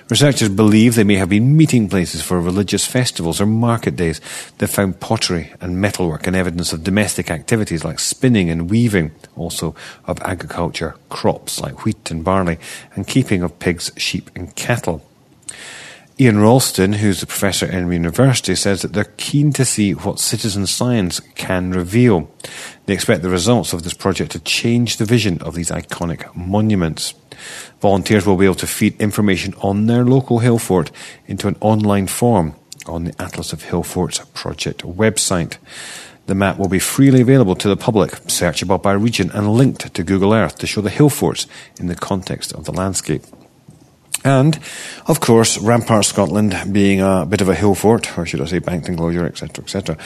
Researchers 0.09 0.49
believe 0.49 0.95
they 0.95 1.05
may 1.05 1.17
have 1.17 1.29
been 1.29 1.57
meeting 1.57 1.89
places 1.89 2.23
for 2.23 2.41
religious 2.41 2.87
festivals 2.87 3.41
or 3.41 3.47
market 3.47 3.97
days. 3.97 4.21
They've 4.59 4.71
found 4.71 5.01
pottery 5.01 5.53
and 5.61 5.81
metalwork 5.81 6.27
and 6.27 6.37
evidence 6.37 6.73
of 6.73 6.85
domestic 6.85 7.31
activities 7.31 7.85
like 7.85 7.99
spinning 7.99 8.51
and 8.51 8.71
weaving, 8.71 9.13
also 9.37 9.75
of 10.07 10.21
agriculture, 10.23 10.97
crops 11.09 11.61
like 11.61 11.85
wheat 11.85 12.11
and 12.11 12.25
barley, 12.25 12.59
and 12.95 13.07
keeping 13.07 13.43
of 13.43 13.59
pigs, 13.59 13.91
sheep, 13.97 14.31
and 14.35 14.55
cattle. 14.55 15.03
Ian 16.19 16.39
Ralston, 16.39 16.95
who's 16.95 17.23
a 17.23 17.27
professor 17.27 17.67
at 17.67 17.75
Emory 17.75 17.97
University, 17.97 18.55
says 18.55 18.81
that 18.81 18.95
they're 18.95 19.13
keen 19.19 19.53
to 19.53 19.67
see 19.67 19.93
what 19.93 20.19
citizen 20.19 20.67
science 20.67 21.21
can 21.35 21.73
reveal. 21.73 22.31
They 22.87 22.95
expect 22.95 23.21
the 23.21 23.29
results 23.29 23.75
of 23.75 23.83
this 23.83 23.93
project 23.93 24.33
to 24.33 24.41
change 24.41 24.97
the 24.97 25.05
vision 25.05 25.43
of 25.43 25.55
these 25.55 25.71
iconic 25.71 26.35
monuments. 26.35 27.13
Volunteers 27.83 28.25
will 28.25 28.39
be 28.39 28.47
able 28.47 28.55
to 28.55 28.67
feed 28.67 28.99
information 28.99 29.53
on 29.61 29.89
their 29.89 30.07
local 30.07 30.39
hill 30.39 30.59
fort 30.59 30.91
into 31.27 31.49
an 31.49 31.57
online 31.61 32.07
form 32.07 32.55
on 32.87 33.05
the 33.05 33.23
Atlas 33.23 33.53
of 33.53 33.65
Hill 33.65 33.83
Forts 33.83 34.21
project 34.33 34.85
website. 34.85 35.59
The 36.25 36.35
map 36.35 36.59
will 36.59 36.71
be 36.71 36.79
freely 36.79 37.21
available 37.21 37.57
to 37.57 37.69
the 37.69 37.77
public, 37.77 38.13
searchable 38.25 38.81
by 38.81 38.93
region, 38.93 39.31
and 39.33 39.53
linked 39.53 39.93
to 39.93 40.03
Google 40.03 40.33
Earth 40.33 40.57
to 40.61 40.67
show 40.67 40.81
the 40.81 40.89
hill 40.89 41.11
forts 41.11 41.47
in 41.79 41.89
the 41.89 41.95
context 41.95 42.55
of 42.55 42.65
the 42.65 42.73
landscape. 42.73 43.23
And, 44.27 44.59
of 45.07 45.21
course, 45.21 45.57
Rampart 45.57 46.05
Scotland 46.05 46.53
being 46.73 47.01
a 47.01 47.25
bit 47.25 47.41
of 47.41 47.49
a 47.49 47.55
hill 47.55 47.77
fort, 47.77 48.19
or 48.19 48.27
should 48.27 48.41
I 48.41 48.47
say 48.47 48.59
banked 48.59 48.89
enclosure, 48.89 49.25
etc., 49.25 49.63
etc., 49.63 49.97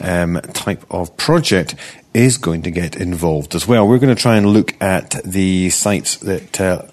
um, 0.00 0.40
type 0.54 0.82
of 0.90 1.14
project 1.18 1.74
is 2.14 2.38
going 2.38 2.62
to 2.62 2.70
get 2.70 2.96
involved 2.96 3.54
as 3.54 3.68
well. 3.68 3.86
We're 3.86 3.98
going 3.98 4.16
to 4.16 4.20
try 4.20 4.36
and 4.36 4.46
look 4.46 4.80
at 4.80 5.20
the 5.26 5.68
sites 5.68 6.16
that 6.16 6.58
uh, 6.58 6.86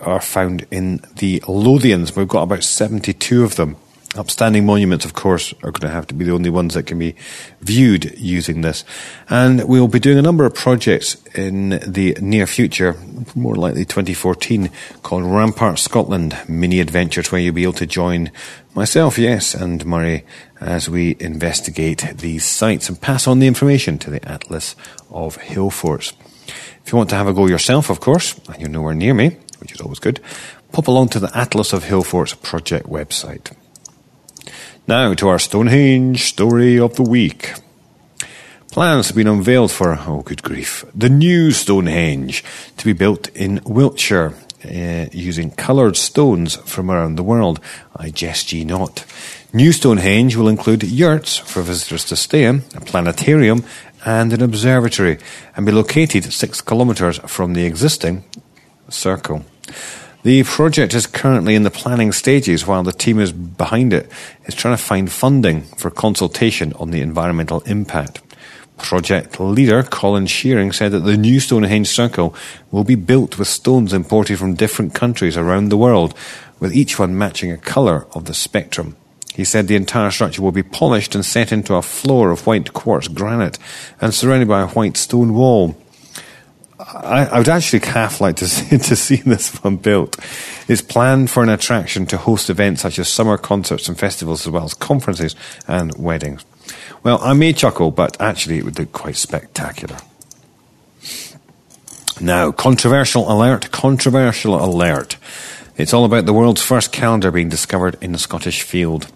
are 0.00 0.20
found 0.20 0.66
in 0.72 0.96
the 1.14 1.38
Lothians. 1.46 2.16
We've 2.16 2.26
got 2.26 2.42
about 2.42 2.64
72 2.64 3.44
of 3.44 3.54
them 3.54 3.76
Upstanding 4.14 4.64
monuments, 4.64 5.04
of 5.04 5.12
course, 5.12 5.52
are 5.62 5.70
going 5.72 5.80
to 5.82 5.90
have 5.90 6.06
to 6.06 6.14
be 6.14 6.24
the 6.24 6.32
only 6.32 6.48
ones 6.48 6.74
that 6.74 6.84
can 6.84 6.98
be 6.98 7.16
viewed 7.60 8.16
using 8.18 8.62
this. 8.62 8.84
And 9.28 9.68
we'll 9.68 9.88
be 9.88 9.98
doing 9.98 10.16
a 10.16 10.22
number 10.22 10.46
of 10.46 10.54
projects 10.54 11.16
in 11.34 11.80
the 11.86 12.16
near 12.20 12.46
future, 12.46 12.96
more 13.34 13.56
likely 13.56 13.84
2014, 13.84 14.70
called 15.02 15.24
Rampart 15.24 15.78
Scotland 15.78 16.36
Mini 16.48 16.80
Adventures, 16.80 17.30
where 17.30 17.40
you'll 17.40 17.54
be 17.54 17.64
able 17.64 17.74
to 17.74 17.86
join 17.86 18.30
myself, 18.74 19.18
yes, 19.18 19.54
and 19.54 19.84
Murray 19.84 20.24
as 20.60 20.88
we 20.88 21.16
investigate 21.20 22.06
these 22.16 22.44
sites 22.44 22.88
and 22.88 23.00
pass 23.00 23.26
on 23.26 23.40
the 23.40 23.46
information 23.46 23.98
to 23.98 24.10
the 24.10 24.26
Atlas 24.26 24.76
of 25.10 25.36
Hill 25.36 25.70
Forts. 25.70 26.14
If 26.84 26.92
you 26.92 26.96
want 26.96 27.10
to 27.10 27.16
have 27.16 27.28
a 27.28 27.34
go 27.34 27.48
yourself, 27.48 27.90
of 27.90 28.00
course, 28.00 28.38
and 28.48 28.60
you're 28.60 28.70
nowhere 28.70 28.94
near 28.94 29.12
me, 29.12 29.36
which 29.58 29.72
is 29.72 29.80
always 29.80 29.98
good, 29.98 30.20
pop 30.72 30.86
along 30.86 31.08
to 31.08 31.18
the 31.18 31.36
Atlas 31.36 31.72
of 31.72 31.84
Hill 31.84 32.02
Forts 32.02 32.34
project 32.34 32.86
website. 32.86 33.52
Now 34.88 35.14
to 35.14 35.26
our 35.26 35.40
Stonehenge 35.40 36.22
story 36.22 36.78
of 36.78 36.94
the 36.94 37.02
week. 37.02 37.54
Plans 38.70 39.08
have 39.08 39.16
been 39.16 39.26
unveiled 39.26 39.72
for, 39.72 39.98
oh 40.06 40.22
good 40.22 40.44
grief, 40.44 40.84
the 40.94 41.08
new 41.08 41.50
Stonehenge 41.50 42.44
to 42.76 42.84
be 42.84 42.92
built 42.92 43.26
in 43.30 43.60
Wiltshire 43.64 44.34
uh, 44.64 45.06
using 45.10 45.50
coloured 45.50 45.96
stones 45.96 46.54
from 46.54 46.88
around 46.88 47.16
the 47.16 47.24
world. 47.24 47.58
I 47.96 48.10
jest 48.10 48.52
ye 48.52 48.62
not. 48.62 49.04
New 49.52 49.72
Stonehenge 49.72 50.36
will 50.36 50.46
include 50.46 50.84
yurts 50.84 51.36
for 51.36 51.62
visitors 51.62 52.04
to 52.04 52.14
stay 52.14 52.44
in, 52.44 52.62
a 52.76 52.80
planetarium, 52.80 53.64
and 54.04 54.32
an 54.32 54.40
observatory, 54.40 55.18
and 55.56 55.66
be 55.66 55.72
located 55.72 56.32
six 56.32 56.60
kilometres 56.60 57.18
from 57.26 57.54
the 57.54 57.64
existing 57.64 58.22
circle. 58.88 59.44
The 60.26 60.42
project 60.42 60.92
is 60.92 61.06
currently 61.06 61.54
in 61.54 61.62
the 61.62 61.70
planning 61.70 62.10
stages 62.10 62.66
while 62.66 62.82
the 62.82 62.90
team 62.90 63.20
is 63.20 63.30
behind 63.30 63.92
it 63.92 64.10
is 64.46 64.56
trying 64.56 64.76
to 64.76 64.82
find 64.82 65.08
funding 65.08 65.62
for 65.76 65.88
consultation 65.88 66.72
on 66.80 66.90
the 66.90 67.00
environmental 67.00 67.60
impact. 67.60 68.22
Project 68.76 69.38
leader 69.38 69.84
Colin 69.84 70.26
Shearing 70.26 70.72
said 70.72 70.90
that 70.90 71.04
the 71.04 71.16
new 71.16 71.38
Stonehenge 71.38 71.86
Circle 71.86 72.34
will 72.72 72.82
be 72.82 72.96
built 72.96 73.38
with 73.38 73.46
stones 73.46 73.92
imported 73.92 74.40
from 74.40 74.56
different 74.56 74.94
countries 74.94 75.36
around 75.36 75.68
the 75.68 75.76
world, 75.76 76.12
with 76.58 76.74
each 76.74 76.98
one 76.98 77.16
matching 77.16 77.52
a 77.52 77.56
colour 77.56 78.08
of 78.10 78.24
the 78.24 78.34
spectrum. 78.34 78.96
He 79.32 79.44
said 79.44 79.68
the 79.68 79.76
entire 79.76 80.10
structure 80.10 80.42
will 80.42 80.50
be 80.50 80.64
polished 80.64 81.14
and 81.14 81.24
set 81.24 81.52
into 81.52 81.76
a 81.76 81.82
floor 81.82 82.32
of 82.32 82.48
white 82.48 82.72
quartz 82.72 83.06
granite 83.06 83.60
and 84.00 84.12
surrounded 84.12 84.48
by 84.48 84.62
a 84.62 84.66
white 84.66 84.96
stone 84.96 85.34
wall. 85.34 85.76
I, 86.88 87.26
I, 87.26 87.38
would 87.38 87.48
actually 87.48 87.80
half 87.80 88.20
like 88.20 88.36
to 88.36 88.48
see, 88.48 88.78
to 88.78 88.96
see 88.96 89.16
this 89.16 89.54
one 89.62 89.76
built. 89.76 90.18
It's 90.68 90.82
planned 90.82 91.30
for 91.30 91.42
an 91.42 91.48
attraction 91.48 92.06
to 92.06 92.16
host 92.16 92.50
events 92.50 92.82
such 92.82 92.98
as 92.98 93.08
summer 93.08 93.36
concerts 93.36 93.88
and 93.88 93.98
festivals, 93.98 94.46
as 94.46 94.50
well 94.50 94.64
as 94.64 94.74
conferences 94.74 95.34
and 95.66 95.96
weddings. 95.98 96.44
Well, 97.02 97.18
I 97.22 97.34
may 97.34 97.52
chuckle, 97.52 97.90
but 97.90 98.20
actually, 98.20 98.58
it 98.58 98.64
would 98.64 98.78
look 98.78 98.92
quite 98.92 99.16
spectacular. 99.16 99.96
Now, 102.20 102.50
controversial 102.50 103.30
alert, 103.30 103.70
controversial 103.70 104.54
alert. 104.54 105.16
It's 105.76 105.92
all 105.92 106.04
about 106.04 106.24
the 106.24 106.32
world's 106.32 106.62
first 106.62 106.90
calendar 106.90 107.30
being 107.30 107.50
discovered 107.50 107.98
in 108.00 108.12
the 108.12 108.18
Scottish 108.18 108.62
field. 108.62 109.12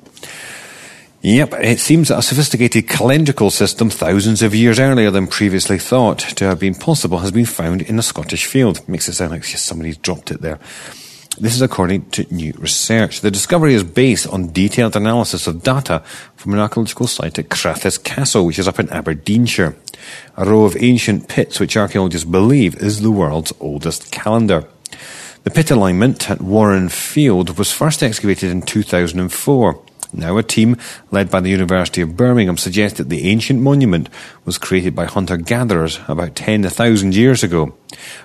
Yep, 1.23 1.53
it 1.61 1.81
seems 1.81 2.09
that 2.09 2.19
a 2.19 2.23
sophisticated 2.23 2.87
calendrical 2.87 3.53
system 3.53 3.91
thousands 3.91 4.41
of 4.41 4.55
years 4.55 4.81
earlier 4.81 5.11
than 5.11 5.27
previously 5.27 5.79
thought 5.79 6.19
to 6.19 6.47
have 6.47 6.59
been 6.59 6.75
possible 6.75 7.19
has 7.19 7.31
been 7.31 7.45
found 7.45 7.83
in 7.83 7.99
a 7.99 8.03
Scottish 8.03 8.47
field. 8.47 8.89
Makes 8.89 9.11
it 9.11 9.13
sound 9.13 9.33
like 9.33 9.45
somebody's 9.45 9.99
dropped 9.99 10.31
it 10.31 10.41
there. 10.41 10.59
This 11.39 11.55
is 11.55 11.61
according 11.61 12.09
to 12.13 12.35
new 12.35 12.55
research. 12.57 13.21
The 13.21 13.31
discovery 13.31 13.75
is 13.75 13.85
based 13.85 14.29
on 14.29 14.53
detailed 14.53 14.97
analysis 14.97 15.47
of 15.47 15.63
data 15.63 16.03
from 16.37 16.55
an 16.55 16.59
archaeological 16.59 17.07
site 17.07 17.39
at 17.39 17.51
Crathes 17.51 17.99
Castle, 18.03 18.47
which 18.47 18.59
is 18.59 18.67
up 18.67 18.81
in 18.81 18.89
Aberdeenshire. 18.89 19.77
A 20.39 20.45
row 20.47 20.65
of 20.65 20.77
ancient 20.83 21.29
pits 21.29 21.61
which 21.61 21.77
archaeologists 21.77 22.29
believe 22.29 22.77
is 22.77 23.03
the 23.03 23.11
world's 23.11 23.53
oldest 23.61 24.11
calendar. 24.11 24.67
The 25.45 25.51
pit 25.51 25.71
alignment 25.71 26.31
at 26.31 26.41
Warren 26.41 26.89
Field 26.89 27.59
was 27.59 27.73
first 27.73 28.03
excavated 28.03 28.51
in 28.51 28.63
2004. 28.63 29.83
Now, 30.13 30.39
a 30.39 30.43
team 30.43 30.77
led 31.11 31.31
by 31.31 31.41
the 31.41 31.51
University 31.51 32.01
of 32.01 32.17
Birmingham 32.17 32.57
suggests 32.57 32.99
that 32.99 33.09
the 33.09 33.29
ancient 33.29 33.61
monument 33.61 34.09
was 34.45 34.59
created 34.59 34.95
by 34.95 35.05
hunter 35.05 35.37
gatherers 35.37 36.01
about 36.09 36.35
10,000 36.35 37.15
years 37.15 37.45
ago. 37.45 37.75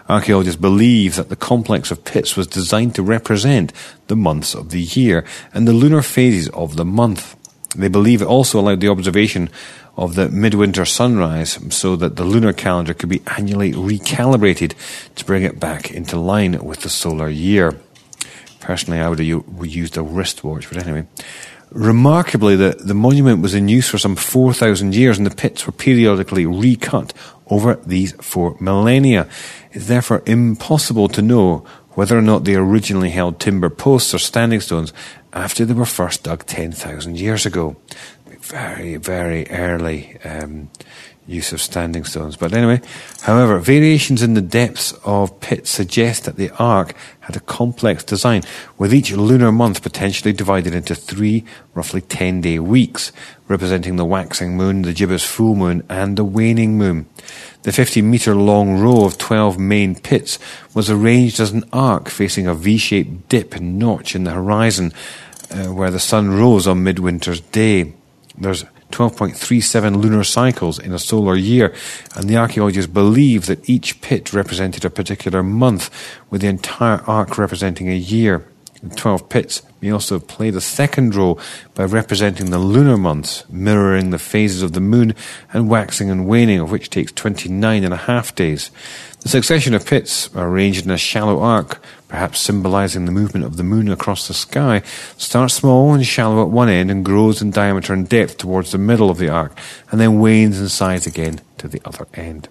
Archaeologists 0.09 0.59
believe 0.59 1.15
that 1.15 1.29
the 1.29 1.35
complex 1.35 1.91
of 1.91 2.03
pits 2.03 2.35
was 2.35 2.47
designed 2.47 2.95
to 2.95 3.03
represent 3.03 3.71
the 4.07 4.15
months 4.15 4.55
of 4.55 4.71
the 4.71 4.81
year 4.81 5.25
and 5.53 5.67
the 5.67 5.73
lunar 5.73 6.01
phases 6.01 6.49
of 6.49 6.75
the 6.75 6.85
month. 6.85 7.35
They 7.75 7.89
believe 7.89 8.21
it 8.21 8.27
also 8.27 8.59
allowed 8.59 8.79
the 8.79 8.89
observation 8.89 9.49
of 9.97 10.15
the 10.15 10.29
midwinter 10.29 10.85
sunrise 10.85 11.59
so 11.69 11.95
that 11.97 12.15
the 12.15 12.23
lunar 12.23 12.53
calendar 12.53 12.93
could 12.93 13.09
be 13.09 13.21
annually 13.37 13.73
recalibrated 13.73 14.73
to 15.15 15.25
bring 15.25 15.43
it 15.43 15.59
back 15.59 15.91
into 15.91 16.19
line 16.19 16.57
with 16.63 16.81
the 16.81 16.89
solar 16.89 17.29
year. 17.29 17.77
Personally, 18.59 18.99
I 18.99 19.09
would 19.09 19.19
have 19.19 19.27
used 19.65 19.97
a 19.97 20.01
wristwatch, 20.01 20.67
but 20.69 20.79
anyway. 20.79 21.05
Remarkably, 21.71 22.55
the, 22.55 22.77
the 22.79 22.93
monument 22.93 23.41
was 23.41 23.53
in 23.53 23.67
use 23.67 23.89
for 23.89 23.97
some 23.97 24.15
4,000 24.15 24.95
years 24.95 25.17
and 25.17 25.25
the 25.25 25.35
pits 25.35 25.65
were 25.65 25.73
periodically 25.73 26.45
recut 26.45 27.13
over 27.47 27.75
these 27.85 28.13
four 28.13 28.55
millennia. 28.59 29.27
It's 29.71 29.87
therefore 29.87 30.23
impossible 30.25 31.09
to 31.09 31.21
know 31.21 31.65
whether 31.91 32.17
or 32.17 32.21
not 32.21 32.43
they 32.43 32.55
originally 32.55 33.09
held 33.09 33.39
timber 33.39 33.69
posts 33.69 34.13
or 34.13 34.19
standing 34.19 34.61
stones 34.61 34.93
after 35.33 35.65
they 35.65 35.73
were 35.73 35.85
first 35.85 36.23
dug 36.23 36.45
10,000 36.45 37.17
years 37.17 37.45
ago. 37.45 37.75
Very, 38.25 38.97
very 38.97 39.49
early 39.49 40.17
um, 40.23 40.69
use 41.27 41.51
of 41.51 41.61
standing 41.61 42.03
stones. 42.03 42.35
But 42.35 42.53
anyway, 42.53 42.81
however, 43.21 43.59
variations 43.59 44.21
in 44.21 44.33
the 44.35 44.41
depths 44.41 44.93
of 45.03 45.39
pits 45.39 45.69
suggest 45.69 46.25
that 46.25 46.35
the 46.35 46.51
ark 46.59 46.95
had 47.21 47.35
a 47.35 47.39
complex 47.39 48.03
design, 48.03 48.43
with 48.77 48.93
each 48.93 49.11
lunar 49.11 49.51
month 49.51 49.81
potentially 49.81 50.33
divided 50.33 50.75
into 50.75 50.93
three 50.93 51.43
roughly 51.73 52.01
10 52.01 52.41
day 52.41 52.59
weeks, 52.59 53.11
representing 53.47 53.95
the 53.95 54.05
waxing 54.05 54.55
moon, 54.55 54.83
the 54.83 54.93
gibbous 54.93 55.23
full 55.23 55.55
moon, 55.55 55.83
and 55.89 56.17
the 56.17 56.23
waning 56.23 56.77
moon. 56.77 57.07
The 57.63 57.71
50 57.71 58.03
metre 58.03 58.35
long 58.35 58.79
row 58.79 59.05
of 59.05 59.17
12 59.17 59.57
main 59.57 59.95
pits 59.95 60.37
was 60.75 60.89
arranged 60.89 61.39
as 61.39 61.51
an 61.51 61.63
arc 61.73 62.09
facing 62.09 62.45
a 62.45 62.53
V 62.53 62.77
shaped 62.77 63.27
dip 63.27 63.55
and 63.55 63.79
notch 63.79 64.15
in 64.15 64.23
the 64.23 64.31
horizon, 64.31 64.93
uh, 65.49 65.65
where 65.73 65.89
the 65.89 65.99
sun 65.99 66.29
rose 66.29 66.67
on 66.67 66.83
midwinter's 66.83 67.39
day. 67.39 67.93
There's 68.37 68.65
12.37 68.91 70.01
lunar 70.01 70.23
cycles 70.23 70.79
in 70.79 70.93
a 70.93 70.99
solar 70.99 71.35
year, 71.35 71.73
and 72.15 72.29
the 72.29 72.37
archaeologists 72.37 72.91
believe 72.91 73.45
that 73.47 73.69
each 73.69 73.99
pit 74.01 74.33
represented 74.33 74.85
a 74.85 74.89
particular 74.89 75.43
month, 75.43 75.89
with 76.29 76.41
the 76.41 76.47
entire 76.47 77.01
arc 77.07 77.37
representing 77.37 77.89
a 77.89 77.95
year. 77.95 78.45
The 78.85 78.95
12 78.95 79.29
pits. 79.29 79.61
May 79.81 79.89
also 79.89 80.19
played 80.19 80.55
a 80.55 80.61
second 80.61 81.15
role 81.15 81.39
by 81.73 81.85
representing 81.85 82.51
the 82.51 82.59
lunar 82.59 82.97
months, 82.97 83.43
mirroring 83.49 84.11
the 84.11 84.19
phases 84.19 84.61
of 84.61 84.73
the 84.73 84.79
moon 84.79 85.15
and 85.51 85.67
waxing 85.67 86.11
and 86.11 86.27
waning, 86.27 86.59
of 86.59 86.69
which 86.69 86.91
takes 86.91 87.11
29 87.11 87.83
and 87.83 87.93
a 87.93 87.97
half 87.97 88.35
days. 88.35 88.69
The 89.21 89.29
succession 89.29 89.73
of 89.73 89.87
pits 89.87 90.29
arranged 90.35 90.85
in 90.85 90.91
a 90.91 90.99
shallow 90.99 91.41
arc, 91.41 91.81
perhaps 92.07 92.39
symbolizing 92.39 93.05
the 93.05 93.11
movement 93.11 93.45
of 93.45 93.57
the 93.57 93.63
moon 93.63 93.89
across 93.89 94.27
the 94.27 94.35
sky, 94.35 94.83
starts 95.17 95.55
small 95.55 95.93
and 95.93 96.05
shallow 96.05 96.43
at 96.43 96.49
one 96.49 96.69
end 96.69 96.91
and 96.91 97.03
grows 97.03 97.41
in 97.41 97.49
diameter 97.49 97.91
and 97.91 98.07
depth 98.07 98.37
towards 98.37 98.71
the 98.71 98.77
middle 98.77 99.09
of 99.09 99.17
the 99.17 99.29
arc, 99.29 99.57
and 99.89 99.99
then 99.99 100.19
wanes 100.19 100.61
in 100.61 100.69
size 100.69 101.07
again 101.07 101.41
to 101.57 101.67
the 101.67 101.81
other 101.85 102.07
end 102.13 102.49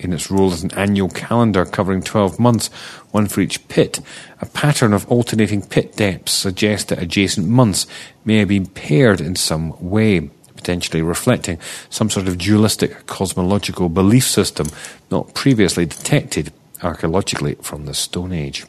in 0.00 0.12
its 0.12 0.30
role 0.30 0.52
as 0.52 0.62
an 0.62 0.72
annual 0.72 1.08
calendar 1.08 1.64
covering 1.64 2.02
12 2.02 2.38
months, 2.38 2.68
one 3.10 3.26
for 3.26 3.40
each 3.40 3.66
pit. 3.68 4.00
A 4.40 4.46
pattern 4.46 4.92
of 4.92 5.10
alternating 5.10 5.62
pit 5.62 5.96
depths 5.96 6.32
suggests 6.32 6.90
that 6.90 7.02
adjacent 7.02 7.48
months 7.48 7.86
may 8.24 8.38
have 8.38 8.48
been 8.48 8.66
paired 8.66 9.20
in 9.20 9.36
some 9.36 9.74
way, 9.80 10.30
potentially 10.56 11.02
reflecting 11.02 11.58
some 11.90 12.10
sort 12.10 12.28
of 12.28 12.38
dualistic 12.38 13.06
cosmological 13.06 13.88
belief 13.88 14.24
system 14.24 14.68
not 15.10 15.34
previously 15.34 15.86
detected 15.86 16.52
archaeologically 16.82 17.54
from 17.56 17.86
the 17.86 17.94
Stone 17.94 18.32
Age. 18.32 18.66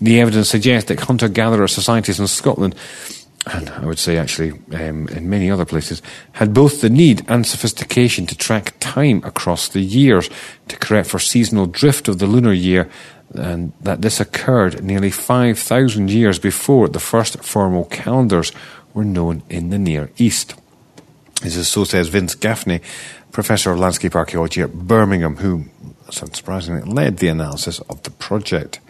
The 0.00 0.20
evidence 0.20 0.50
suggests 0.50 0.88
that 0.88 1.00
hunter 1.00 1.28
gatherer 1.28 1.68
societies 1.68 2.20
in 2.20 2.26
Scotland 2.26 2.74
and 3.46 3.70
I 3.70 3.86
would 3.86 3.98
say 3.98 4.18
actually 4.18 4.52
um, 4.74 5.08
in 5.08 5.30
many 5.30 5.50
other 5.50 5.64
places, 5.64 6.02
had 6.32 6.52
both 6.52 6.80
the 6.80 6.90
need 6.90 7.24
and 7.28 7.46
sophistication 7.46 8.26
to 8.26 8.36
track 8.36 8.74
time 8.80 9.22
across 9.24 9.68
the 9.68 9.80
years 9.80 10.28
to 10.68 10.76
correct 10.76 11.08
for 11.08 11.20
seasonal 11.20 11.66
drift 11.66 12.08
of 12.08 12.18
the 12.18 12.26
lunar 12.26 12.52
year, 12.52 12.90
and 13.34 13.72
that 13.80 14.02
this 14.02 14.18
occurred 14.20 14.82
nearly 14.82 15.10
5,000 15.10 16.10
years 16.10 16.38
before 16.38 16.88
the 16.88 17.00
first 17.00 17.42
formal 17.44 17.84
calendars 17.84 18.50
were 18.94 19.04
known 19.04 19.42
in 19.48 19.70
the 19.70 19.78
Near 19.78 20.10
East. 20.16 20.54
This 21.42 21.56
is 21.56 21.68
so 21.68 21.84
says 21.84 22.08
Vince 22.08 22.34
Gaffney, 22.34 22.80
Professor 23.30 23.70
of 23.70 23.78
Landscape 23.78 24.16
Archaeology 24.16 24.62
at 24.62 24.72
Birmingham, 24.72 25.36
who, 25.36 25.66
surprisingly, 26.10 26.80
led 26.82 27.18
the 27.18 27.28
analysis 27.28 27.78
of 27.80 28.02
the 28.02 28.10
project. 28.10 28.80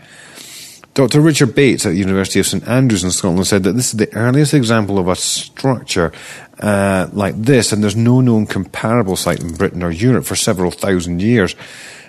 Dr. 0.96 1.20
Richard 1.20 1.54
Bates 1.54 1.84
at 1.84 1.90
the 1.90 1.98
University 1.98 2.40
of 2.40 2.46
St 2.46 2.66
Andrews 2.66 3.04
in 3.04 3.10
Scotland 3.10 3.46
said 3.46 3.64
that 3.64 3.74
this 3.74 3.88
is 3.92 3.98
the 3.98 4.10
earliest 4.14 4.54
example 4.54 4.98
of 4.98 5.08
a 5.08 5.14
structure 5.14 6.10
uh, 6.58 7.06
like 7.12 7.36
this, 7.36 7.70
and 7.70 7.82
there's 7.82 7.94
no 7.94 8.22
known 8.22 8.46
comparable 8.46 9.14
site 9.14 9.40
in 9.40 9.52
Britain 9.52 9.82
or 9.82 9.90
Europe 9.90 10.24
for 10.24 10.34
several 10.34 10.70
thousand 10.70 11.20
years 11.20 11.54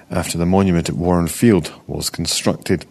after 0.10 0.38
the 0.38 0.46
monument 0.46 0.88
at 0.88 0.96
Warren 0.96 1.28
Field 1.28 1.70
was 1.86 2.10
constructed. 2.10 2.86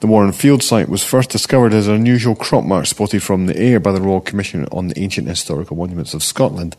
The 0.00 0.06
Warren 0.06 0.32
Field 0.32 0.62
site 0.62 0.90
was 0.90 1.02
first 1.02 1.30
discovered 1.30 1.72
as 1.72 1.88
an 1.88 1.94
unusual 1.94 2.34
crop 2.34 2.64
mark 2.64 2.84
spotted 2.84 3.22
from 3.22 3.46
the 3.46 3.56
air 3.56 3.80
by 3.80 3.92
the 3.92 4.02
Royal 4.02 4.20
Commission 4.20 4.66
on 4.70 4.88
the 4.88 5.00
Ancient 5.00 5.26
Historical 5.26 5.74
Monuments 5.74 6.12
of 6.12 6.22
Scotland. 6.22 6.76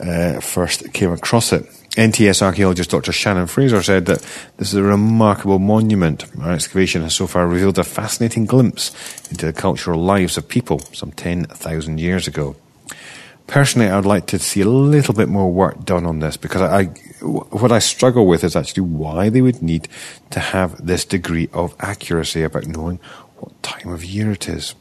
Uh, 0.00 0.40
first 0.40 0.90
came 0.94 1.12
across 1.12 1.52
it. 1.52 1.66
NTS 1.98 2.42
archaeologist 2.42 2.90
Dr. 2.90 3.10
Shannon 3.10 3.48
Fraser 3.48 3.82
said 3.82 4.06
that 4.06 4.20
this 4.56 4.68
is 4.68 4.74
a 4.74 4.84
remarkable 4.84 5.58
monument. 5.58 6.24
Our 6.40 6.52
excavation 6.52 7.02
has 7.02 7.12
so 7.12 7.26
far 7.26 7.48
revealed 7.48 7.76
a 7.76 7.82
fascinating 7.82 8.46
glimpse 8.46 8.92
into 9.32 9.46
the 9.46 9.52
cultural 9.52 10.00
lives 10.00 10.38
of 10.38 10.48
people 10.48 10.78
some 10.92 11.10
10,000 11.10 11.98
years 11.98 12.28
ago. 12.28 12.54
Personally, 13.48 13.88
I 13.88 13.96
would 13.96 14.06
like 14.06 14.26
to 14.26 14.38
see 14.38 14.60
a 14.60 14.68
little 14.68 15.12
bit 15.12 15.28
more 15.28 15.50
work 15.50 15.84
done 15.84 16.06
on 16.06 16.20
this 16.20 16.36
because 16.36 16.62
I, 16.62 16.84
what 17.20 17.72
I 17.72 17.80
struggle 17.80 18.28
with 18.28 18.44
is 18.44 18.54
actually 18.54 18.82
why 18.82 19.28
they 19.28 19.42
would 19.42 19.60
need 19.60 19.88
to 20.30 20.38
have 20.38 20.86
this 20.86 21.04
degree 21.04 21.48
of 21.52 21.74
accuracy 21.80 22.44
about 22.44 22.68
knowing 22.68 23.00
what 23.38 23.60
time 23.64 23.90
of 23.90 24.04
year 24.04 24.30
it 24.30 24.48
is. 24.48 24.76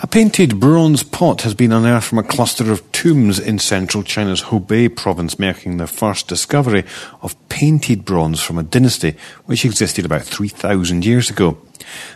A 0.00 0.06
painted 0.06 0.60
bronze 0.60 1.02
pot 1.02 1.42
has 1.42 1.54
been 1.54 1.72
unearthed 1.72 2.06
from 2.06 2.18
a 2.18 2.22
cluster 2.22 2.70
of 2.70 2.92
tombs 2.92 3.40
in 3.40 3.58
central 3.58 4.04
China's 4.04 4.42
Hubei 4.42 4.94
province, 4.94 5.40
marking 5.40 5.76
the 5.76 5.88
first 5.88 6.28
discovery 6.28 6.84
of 7.20 7.34
painted 7.48 8.04
bronze 8.04 8.40
from 8.40 8.58
a 8.58 8.62
dynasty 8.62 9.16
which 9.46 9.64
existed 9.64 10.04
about 10.04 10.22
3,000 10.22 11.04
years 11.04 11.30
ago. 11.30 11.58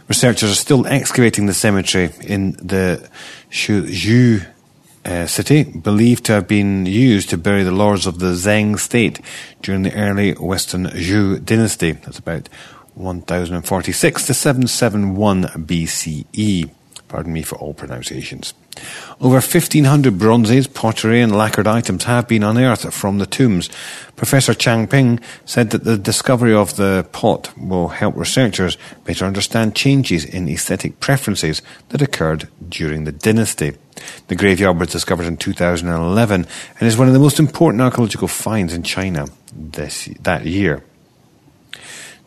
Researchers 0.07 0.53
are 0.53 0.55
still 0.55 0.87
excavating 0.87 1.47
the 1.47 1.55
cemetery 1.55 2.11
in 2.21 2.53
the 2.53 3.11
Shuzhou 3.51 4.47
uh, 5.05 5.27
city, 5.27 5.65
believed 5.65 6.25
to 6.27 6.35
have 6.35 6.47
been 6.47 6.87
used 6.87 7.31
to 7.31 7.37
bury 7.37 7.65
the 7.65 7.73
lords 7.73 8.07
of 8.07 8.21
the 8.21 8.35
Zheng 8.35 8.79
state 8.79 9.21
during 9.61 9.83
the 9.83 9.95
early 9.95 10.35
Western 10.35 10.87
Zhou 10.87 11.45
dynasty. 11.45 11.91
That's 11.91 12.21
about 12.21 12.49
1046 12.95 14.27
to 14.27 14.35
771 14.35 15.43
BCE. 15.67 16.71
Pardon 17.13 17.35
me 17.35 17.43
for 17.43 17.57
all 17.57 17.75
pronunciations. 17.75 18.55
Over 19.21 19.35
1,500 19.35 20.19
bronzes, 20.19 20.67
pottery, 20.67 21.21
and 21.21 21.37
lacquered 21.37 21.67
items 21.67 22.05
have 22.05 22.27
been 22.27 22.43
unearthed 22.43 22.91
from 22.91 23.19
the 23.19 23.27
tombs. 23.27 23.69
Professor 24.17 24.55
Chang 24.55 24.87
Ping 24.87 25.21
said 25.45 25.69
that 25.71 25.85
the 25.85 25.99
discovery 25.99 26.55
of 26.55 26.77
the 26.77 27.07
pot 27.13 27.53
will 27.59 27.89
help 27.89 28.17
researchers 28.17 28.79
better 29.05 29.27
understand 29.27 29.77
changes 29.77 30.25
in 30.25 30.49
aesthetic 30.49 31.01
preferences 31.01 31.61
that 31.91 32.01
occurred 32.01 32.49
during 32.67 33.05
the 33.05 33.13
dynasty. 33.13 33.77
The 34.29 34.35
graveyard 34.35 34.81
was 34.81 34.89
discovered 34.89 35.27
in 35.27 35.37
2011 35.37 36.47
and 36.81 36.89
is 36.89 36.97
one 36.97 37.09
of 37.09 37.13
the 37.13 37.21
most 37.21 37.39
important 37.39 37.83
archaeological 37.83 38.27
finds 38.27 38.73
in 38.73 38.85
China 38.85 39.27
this, 39.53 40.09
that 40.23 40.47
year. 40.47 40.83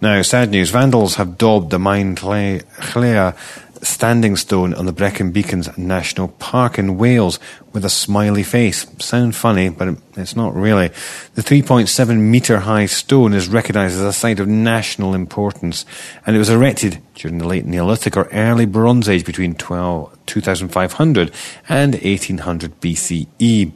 Now, 0.02 0.22
sad 0.24 0.52
news. 0.52 0.72
Vandals 0.72 1.16
have 1.16 1.38
daubed 1.38 1.72
the 1.72 1.80
Maen 1.80 2.16
Llia 2.16 3.36
standing 3.82 4.36
stone 4.36 4.74
on 4.74 4.86
the 4.86 4.92
Brecon 4.92 5.32
Beacons 5.32 5.70
National 5.78 6.28
Park 6.28 6.78
in 6.78 6.98
Wales 6.98 7.40
with 7.72 7.86
a 7.86 7.90
smiley 7.90 8.44
face. 8.44 8.86
Sound 9.00 9.36
funny, 9.36 9.70
but 9.70 9.98
it's 10.18 10.36
not 10.36 10.54
really. 10.54 10.90
The 11.36 11.42
3.7 11.42 12.20
metre 12.20 12.60
high 12.60 12.88
stone 12.88 13.34
is 13.34 13.48
recognised 13.48 13.96
as 13.96 14.02
a 14.02 14.12
site 14.12 14.40
of 14.40 14.48
national 14.48 15.14
importance, 15.14 15.86
and 16.26 16.36
it 16.36 16.40
was 16.40 16.50
erected 16.50 17.02
during 17.14 17.38
the 17.38 17.48
late 17.48 17.66
Neolithic 17.66 18.18
or 18.18 18.28
early 18.34 18.66
Bronze 18.66 19.08
Age 19.08 19.26
between 19.26 19.56
12, 19.56 20.18
2500 20.26 21.32
and 21.70 21.94
1800 21.94 22.82
BCE. 22.82 23.72